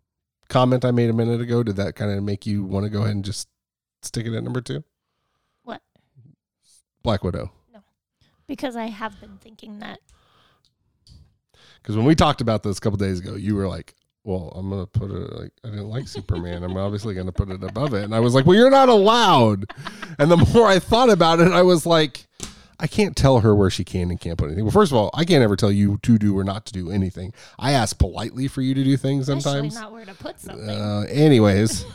comment 0.58 0.84
I 0.84 0.91
made 0.91 1.10
a 1.10 1.13
minute 1.13 1.39
ago? 1.39 1.62
Did 1.62 1.76
that 1.76 1.96
kind 1.96 2.12
of 2.12 2.24
make 2.24 2.48
you 2.48 2.63
want 2.63 2.84
to 2.84 2.89
go 2.89 3.02
ahead 3.02 3.13
and 3.13 3.24
just 3.24 3.48
stick 4.02 4.26
it 4.26 4.36
at 4.36 4.43
number 4.43 4.60
two? 4.60 4.84
What? 5.63 5.82
Black 7.04 7.24
Widow. 7.24 7.52
No, 7.72 7.82
because 8.48 8.76
I 8.76 8.86
have 8.86 9.20
been 9.22 9.38
thinking 9.39 9.80
that. 9.80 10.00
Because 11.82 11.96
when 11.96 12.06
we 12.06 12.15
talked 12.15 12.41
about 12.41 12.63
this 12.63 12.80
a 12.80 12.82
couple 12.82 12.98
days 12.98 13.20
ago, 13.20 13.36
you 13.36 13.56
were 13.56 13.67
like, 13.67 13.93
"Well, 14.24 14.52
I'm 14.56 14.70
gonna 14.70 14.88
put 14.88 15.12
it 15.12 15.32
like 15.39 15.52
I 15.63 15.70
didn't 15.70 15.89
like 15.89 16.08
Superman. 16.08 16.63
I'm 16.63 16.76
obviously 16.76 17.13
gonna 17.13 17.32
put 17.32 17.52
it 17.52 17.63
above 17.63 17.93
it." 17.93 18.04
And 18.04 18.15
I 18.15 18.20
was 18.20 18.34
like, 18.34 18.48
"Well, 18.48 18.58
you're 18.58 18.72
not 18.72 18.89
allowed." 18.89 19.72
And 20.17 20.32
the 20.32 20.38
more 20.38 20.67
I 20.67 20.80
thought 20.80 21.12
about 21.12 21.39
it, 21.39 21.52
I 21.52 21.62
was 21.62 21.86
like, 21.86 22.26
I 22.80 22.88
can't 22.88 23.16
tell 23.16 23.40
her 23.40 23.56
where 23.56 23.70
she 23.70 23.84
can 23.84 24.12
and 24.12 24.20
can't 24.20 24.38
put 24.38 24.46
anything. 24.46 24.66
Well, 24.66 24.72
first 24.72 24.92
of 24.92 24.98
all, 24.98 25.10
I 25.13 25.26
can't 25.26 25.44
ever 25.44 25.56
tell 25.56 25.72
you 25.72 25.98
to 26.04 26.18
do 26.18 26.38
or 26.38 26.44
not 26.44 26.66
to 26.68 26.74
do 26.74 26.92
anything. 26.92 27.34
I 27.58 27.72
ask 27.72 27.98
politely 27.98 28.48
for 28.48 28.62
you 28.62 28.76
to 28.76 28.84
do 28.84 28.98
things 28.98 29.30
Especially 29.30 29.70
sometimes. 29.70 29.76
not 29.76 29.92
where 29.92 30.06
to 30.06 30.13
put 30.13 30.40
something. 30.40 30.70
Uh, 30.70 31.06
anyways, 31.10 31.86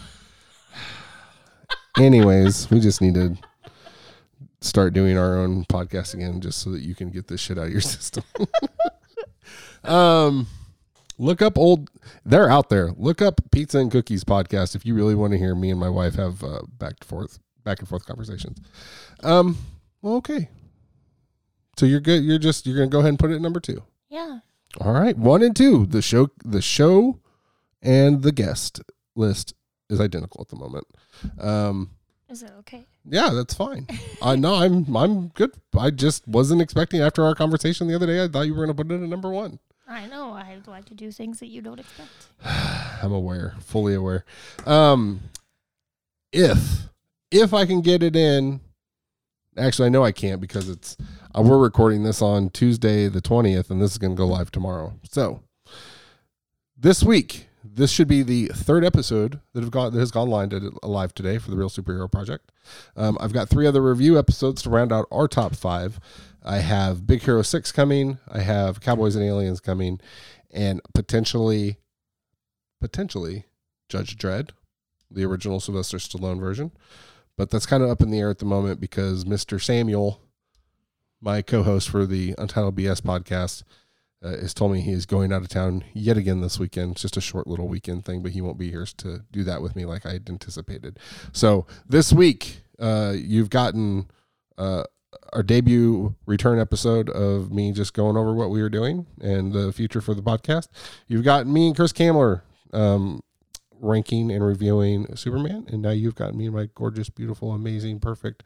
anyways, 1.98 2.68
we 2.70 2.80
just 2.80 3.00
need 3.00 3.14
to 3.14 3.36
start 4.60 4.92
doing 4.92 5.16
our 5.16 5.38
own 5.38 5.64
podcast 5.66 6.14
again, 6.14 6.40
just 6.40 6.58
so 6.58 6.70
that 6.70 6.82
you 6.82 6.94
can 6.94 7.10
get 7.10 7.28
this 7.28 7.40
shit 7.40 7.58
out 7.58 7.66
of 7.66 7.72
your 7.72 7.80
system. 7.80 8.24
um, 9.84 10.48
look 11.16 11.42
up 11.42 11.56
old. 11.56 11.90
They're 12.24 12.50
out 12.50 12.70
there. 12.70 12.90
Look 12.96 13.22
up 13.22 13.40
Pizza 13.52 13.78
and 13.78 13.90
Cookies 13.90 14.24
podcast 14.24 14.74
if 14.74 14.84
you 14.84 14.94
really 14.94 15.14
want 15.14 15.32
to 15.32 15.38
hear 15.38 15.54
me 15.54 15.70
and 15.70 15.78
my 15.78 15.88
wife 15.88 16.14
have 16.16 16.42
uh, 16.42 16.62
back 16.78 16.94
and 17.00 17.04
forth, 17.04 17.38
back 17.62 17.78
and 17.78 17.88
forth 17.88 18.04
conversations. 18.04 18.58
Um, 19.22 19.58
well, 20.00 20.14
okay. 20.14 20.48
So 21.76 21.86
you're 21.86 22.00
good. 22.00 22.22
You're 22.24 22.38
just 22.38 22.66
you're 22.66 22.76
gonna 22.76 22.88
go 22.90 22.98
ahead 23.00 23.10
and 23.10 23.18
put 23.18 23.30
it 23.30 23.36
at 23.36 23.40
number 23.40 23.60
two. 23.60 23.82
yeah. 24.08 24.38
All 24.80 24.92
right, 24.92 25.16
one 25.18 25.42
and 25.42 25.54
two. 25.54 25.84
The 25.84 26.00
show, 26.00 26.28
the 26.44 26.62
show, 26.62 27.18
and 27.82 28.22
the 28.22 28.32
guest 28.32 28.80
list 29.14 29.52
is 29.90 30.00
identical 30.00 30.40
at 30.40 30.48
the 30.48 30.56
moment. 30.56 30.86
Um, 31.38 31.90
Is 32.30 32.42
it 32.42 32.52
okay? 32.60 32.86
yeah, 33.04 33.30
that's 33.34 33.52
fine. 33.52 33.86
I 34.22 34.34
know 34.36 34.54
I'm 34.54 34.96
I'm 34.96 35.28
good. 35.28 35.52
I 35.78 35.90
just 35.90 36.26
wasn't 36.26 36.62
expecting 36.62 37.02
after 37.02 37.22
our 37.22 37.34
conversation 37.34 37.86
the 37.86 37.94
other 37.94 38.06
day. 38.06 38.24
I 38.24 38.28
thought 38.28 38.46
you 38.46 38.54
were 38.54 38.64
going 38.64 38.74
to 38.74 38.82
put 38.82 38.90
it 38.90 39.02
at 39.02 39.08
number 39.10 39.28
one. 39.30 39.58
I 39.86 40.06
know. 40.06 40.30
I 40.32 40.56
like 40.66 40.86
to 40.86 40.94
do 40.94 41.12
things 41.12 41.38
that 41.40 41.48
you 41.48 41.60
don't 41.60 41.78
expect. 41.78 42.08
I'm 43.02 43.12
aware, 43.12 43.54
fully 43.60 43.92
aware. 43.94 44.24
Um, 44.64 45.20
if 46.32 46.88
if 47.30 47.52
I 47.52 47.66
can 47.66 47.82
get 47.82 48.02
it 48.02 48.16
in, 48.16 48.60
actually, 49.56 49.86
I 49.86 49.90
know 49.90 50.04
I 50.04 50.12
can't 50.12 50.40
because 50.40 50.68
it's 50.68 50.96
uh, 51.36 51.42
we're 51.42 51.58
recording 51.58 52.02
this 52.02 52.22
on 52.22 52.50
Tuesday 52.50 53.08
the 53.08 53.20
twentieth, 53.20 53.70
and 53.70 53.80
this 53.80 53.92
is 53.92 53.98
going 53.98 54.12
to 54.12 54.16
go 54.16 54.26
live 54.26 54.50
tomorrow. 54.50 54.94
So 55.10 55.42
this 56.76 57.02
week, 57.02 57.48
this 57.64 57.90
should 57.90 58.08
be 58.08 58.22
the 58.22 58.48
third 58.48 58.84
episode 58.84 59.40
that 59.52 59.60
have 59.60 59.70
gone 59.70 59.92
that 59.92 59.98
has 60.00 60.10
gone 60.10 60.28
live, 60.28 60.52
live 60.82 61.14
today 61.14 61.38
for 61.38 61.50
the 61.50 61.56
Reel 61.56 61.70
Superhero 61.70 62.10
Project. 62.10 62.50
Um, 62.96 63.16
I've 63.20 63.32
got 63.32 63.48
three 63.48 63.66
other 63.66 63.82
review 63.82 64.18
episodes 64.18 64.62
to 64.62 64.70
round 64.70 64.92
out 64.92 65.06
our 65.10 65.28
top 65.28 65.54
five. 65.54 66.00
I 66.44 66.58
have 66.58 67.06
Big 67.06 67.22
Hero 67.22 67.42
Six 67.42 67.70
coming. 67.70 68.18
I 68.28 68.40
have 68.40 68.80
Cowboys 68.80 69.14
and 69.14 69.24
Aliens 69.24 69.60
coming, 69.60 70.00
and 70.50 70.80
potentially, 70.92 71.76
potentially 72.80 73.46
Judge 73.88 74.16
Dredd, 74.16 74.50
the 75.10 75.24
original 75.24 75.60
Sylvester 75.60 75.98
Stallone 75.98 76.40
version. 76.40 76.72
But 77.42 77.50
that's 77.50 77.66
kind 77.66 77.82
of 77.82 77.90
up 77.90 78.00
in 78.00 78.12
the 78.12 78.20
air 78.20 78.30
at 78.30 78.38
the 78.38 78.44
moment 78.44 78.78
because 78.78 79.24
Mr. 79.24 79.60
Samuel, 79.60 80.20
my 81.20 81.42
co-host 81.42 81.88
for 81.88 82.06
the 82.06 82.36
Untitled 82.38 82.76
BS 82.76 83.00
podcast, 83.00 83.64
uh, 84.22 84.28
has 84.28 84.54
told 84.54 84.70
me 84.70 84.80
he 84.80 84.92
is 84.92 85.06
going 85.06 85.32
out 85.32 85.42
of 85.42 85.48
town 85.48 85.82
yet 85.92 86.16
again 86.16 86.40
this 86.40 86.60
weekend. 86.60 86.92
It's 86.92 87.02
just 87.02 87.16
a 87.16 87.20
short 87.20 87.48
little 87.48 87.66
weekend 87.66 88.04
thing, 88.04 88.22
but 88.22 88.30
he 88.30 88.40
won't 88.40 88.58
be 88.58 88.70
here 88.70 88.86
to 88.98 89.24
do 89.32 89.42
that 89.42 89.60
with 89.60 89.74
me 89.74 89.84
like 89.84 90.06
I 90.06 90.12
had 90.12 90.28
anticipated. 90.28 91.00
So 91.32 91.66
this 91.84 92.12
week, 92.12 92.60
uh, 92.78 93.14
you've 93.16 93.50
gotten 93.50 94.08
uh, 94.56 94.84
our 95.32 95.42
debut 95.42 96.14
return 96.26 96.60
episode 96.60 97.10
of 97.10 97.50
me 97.50 97.72
just 97.72 97.92
going 97.92 98.16
over 98.16 98.32
what 98.32 98.50
we 98.50 98.62
were 98.62 98.70
doing 98.70 99.08
and 99.20 99.52
the 99.52 99.72
future 99.72 100.00
for 100.00 100.14
the 100.14 100.22
podcast. 100.22 100.68
You've 101.08 101.24
got 101.24 101.48
me 101.48 101.66
and 101.66 101.74
Chris 101.74 101.92
Kamler 101.92 102.42
um, 102.72 103.20
ranking 103.82 104.30
and 104.30 104.46
reviewing 104.46 105.14
Superman, 105.16 105.66
and 105.68 105.82
now 105.82 105.90
you've 105.90 106.14
got 106.14 106.34
me 106.34 106.46
and 106.46 106.54
my 106.54 106.68
gorgeous, 106.74 107.10
beautiful, 107.10 107.52
amazing, 107.52 108.00
perfect, 108.00 108.42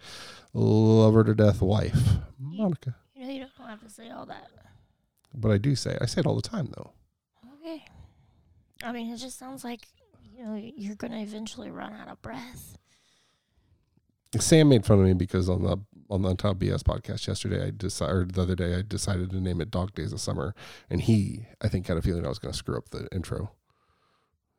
lover 0.53 1.23
to 1.23 1.35
death 1.35 1.61
wife, 1.61 1.99
Monica. 2.41 2.97
You 3.15 3.27
know, 3.27 3.33
you 3.33 3.41
don't 3.41 3.69
have 3.69 3.83
to 3.83 3.91
say 3.91 4.11
all 4.11 4.27
that. 4.27 4.49
But 5.35 5.53
I 5.53 5.59
do 5.59 5.77
say, 5.77 5.99
I 6.01 6.07
say 6.07 6.21
it 6.21 6.27
all 6.27 6.35
the 6.35 6.43
time 6.43 6.73
though. 6.77 6.93
Okay. 7.61 7.85
I 8.83 8.93
mean, 8.93 9.13
it 9.13 9.19
just 9.19 9.39
sounds 9.39 9.63
like 9.63 9.87
you 10.35 10.45
know 10.45 10.55
you're 10.57 10.97
gonna 10.97 11.21
eventually 11.21 11.71
run 11.71 11.93
out 11.93 12.09
of 12.09 12.21
breath. 12.23 12.79
Sam 14.39 14.69
made 14.69 14.85
fun 14.85 14.99
of 14.99 15.05
me 15.05 15.15
because 15.15 15.49
on 15.49 15.63
the 15.63 15.79
on 16.09 16.23
the 16.23 16.35
Top 16.35 16.57
BS 16.59 16.83
podcast 16.83 17.27
yesterday, 17.27 17.67
I 17.67 17.71
decided 17.71 18.33
the 18.33 18.43
other 18.43 18.55
day 18.55 18.75
I 18.75 18.83
decided 18.83 19.31
to 19.31 19.41
name 19.41 19.61
it 19.61 19.71
Dog 19.71 19.95
Days 19.95 20.13
of 20.13 20.21
Summer, 20.21 20.55
and 20.89 21.03
he 21.03 21.47
I 21.61 21.69
think 21.69 21.87
had 21.87 21.97
a 21.97 22.03
feeling 22.03 22.25
I 22.25 22.29
was 22.29 22.39
going 22.39 22.53
to 22.53 22.59
screw 22.59 22.77
up 22.77 22.91
the 22.91 23.09
intro. 23.13 23.53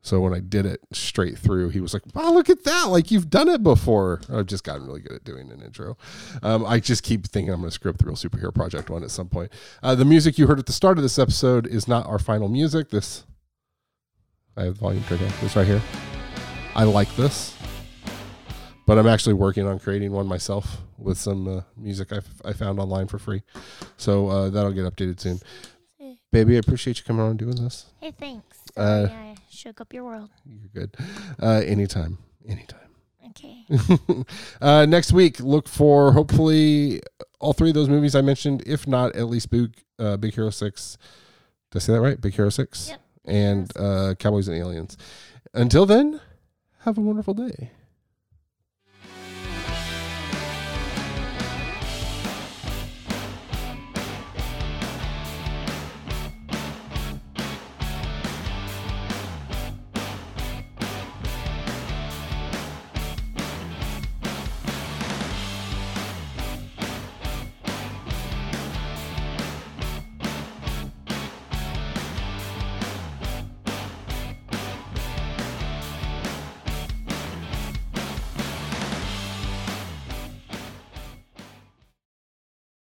So 0.07 0.21
when 0.21 0.33
I 0.33 0.39
did 0.39 0.65
it 0.65 0.79
straight 0.93 1.37
through, 1.37 1.67
he 1.69 1.81
was 1.81 1.93
like, 1.93 2.03
"Wow, 2.15 2.31
look 2.31 2.49
at 2.49 2.63
that! 2.63 2.85
Like 2.85 3.11
you've 3.11 3.29
done 3.29 3.49
it 3.49 3.61
before." 3.61 4.21
I've 4.31 4.45
just 4.45 4.63
gotten 4.63 4.87
really 4.87 5.01
good 5.01 5.11
at 5.11 5.25
doing 5.25 5.51
an 5.51 5.61
intro. 5.61 5.97
Um, 6.41 6.65
I 6.65 6.79
just 6.79 7.03
keep 7.03 7.27
thinking 7.27 7.53
I'm 7.53 7.59
going 7.59 7.69
to 7.69 7.73
screw 7.73 7.91
up 7.91 7.97
the 7.97 8.05
Reel 8.05 8.15
Superhero 8.15 8.55
Project 8.55 8.89
one 8.89 9.03
at 9.03 9.11
some 9.11 9.27
point. 9.27 9.51
Uh, 9.83 9.95
the 9.95 10.05
music 10.05 10.37
you 10.37 10.47
heard 10.47 10.59
at 10.59 10.65
the 10.65 10.71
start 10.71 10.97
of 10.97 11.01
this 11.01 11.19
episode 11.19 11.67
is 11.67 11.89
not 11.89 12.07
our 12.07 12.19
final 12.19 12.47
music. 12.47 12.89
This 12.89 13.25
I 14.55 14.63
have 14.63 14.75
the 14.75 14.79
volume 14.79 15.03
turned 15.03 15.19
down. 15.19 15.33
This 15.41 15.57
right 15.57 15.67
here. 15.67 15.81
I 16.73 16.85
like 16.85 17.13
this 17.17 17.53
but 18.85 18.97
I'm 18.97 19.07
actually 19.07 19.33
working 19.33 19.67
on 19.67 19.77
creating 19.79 20.13
one 20.13 20.27
myself 20.27 20.77
with 20.97 21.17
some 21.17 21.47
uh, 21.47 21.61
music 21.75 22.13
I, 22.13 22.19
I 22.45 22.53
found 22.53 22.79
online 22.79 23.07
for 23.07 23.19
free. 23.19 23.43
So 23.97 24.29
uh, 24.29 24.49
that'll 24.49 24.71
get 24.71 24.85
updated 24.85 25.19
soon. 25.19 25.39
Hey, 25.99 26.17
Baby, 26.31 26.55
I 26.55 26.59
appreciate 26.59 26.97
you 26.97 27.03
coming 27.03 27.21
on 27.21 27.31
and 27.31 27.39
doing 27.39 27.55
this. 27.57 27.87
hey, 27.99 28.11
thanks. 28.17 28.66
Uh, 28.77 29.07
I 29.11 29.35
shook 29.49 29.81
up 29.81 29.93
your 29.93 30.03
world. 30.03 30.29
You're 30.45 30.69
good. 30.73 30.95
Uh, 31.41 31.61
anytime. 31.65 32.17
Anytime. 32.47 32.79
Okay. 33.29 33.65
uh, 34.61 34.85
next 34.85 35.11
week, 35.11 35.39
look 35.39 35.67
for 35.67 36.11
hopefully 36.11 37.01
all 37.39 37.53
three 37.53 37.69
of 37.69 37.75
those 37.75 37.89
movies 37.89 38.15
I 38.15 38.21
mentioned. 38.21 38.63
If 38.65 38.87
not, 38.87 39.15
at 39.15 39.27
least 39.27 39.49
Big, 39.49 39.75
uh, 39.99 40.17
Big 40.17 40.33
Hero 40.33 40.49
6. 40.49 40.97
Did 41.71 41.77
I 41.77 41.79
say 41.79 41.93
that 41.93 42.01
right? 42.01 42.19
Big 42.19 42.33
Hero 42.33 42.49
6? 42.49 42.89
Yep. 42.89 43.01
And 43.25 43.77
uh, 43.77 44.15
Cowboys 44.17 44.47
and 44.47 44.57
Aliens. 44.57 44.97
Until 45.53 45.85
then, 45.85 46.21
have 46.81 46.97
a 46.97 47.01
wonderful 47.01 47.33
day. 47.33 47.71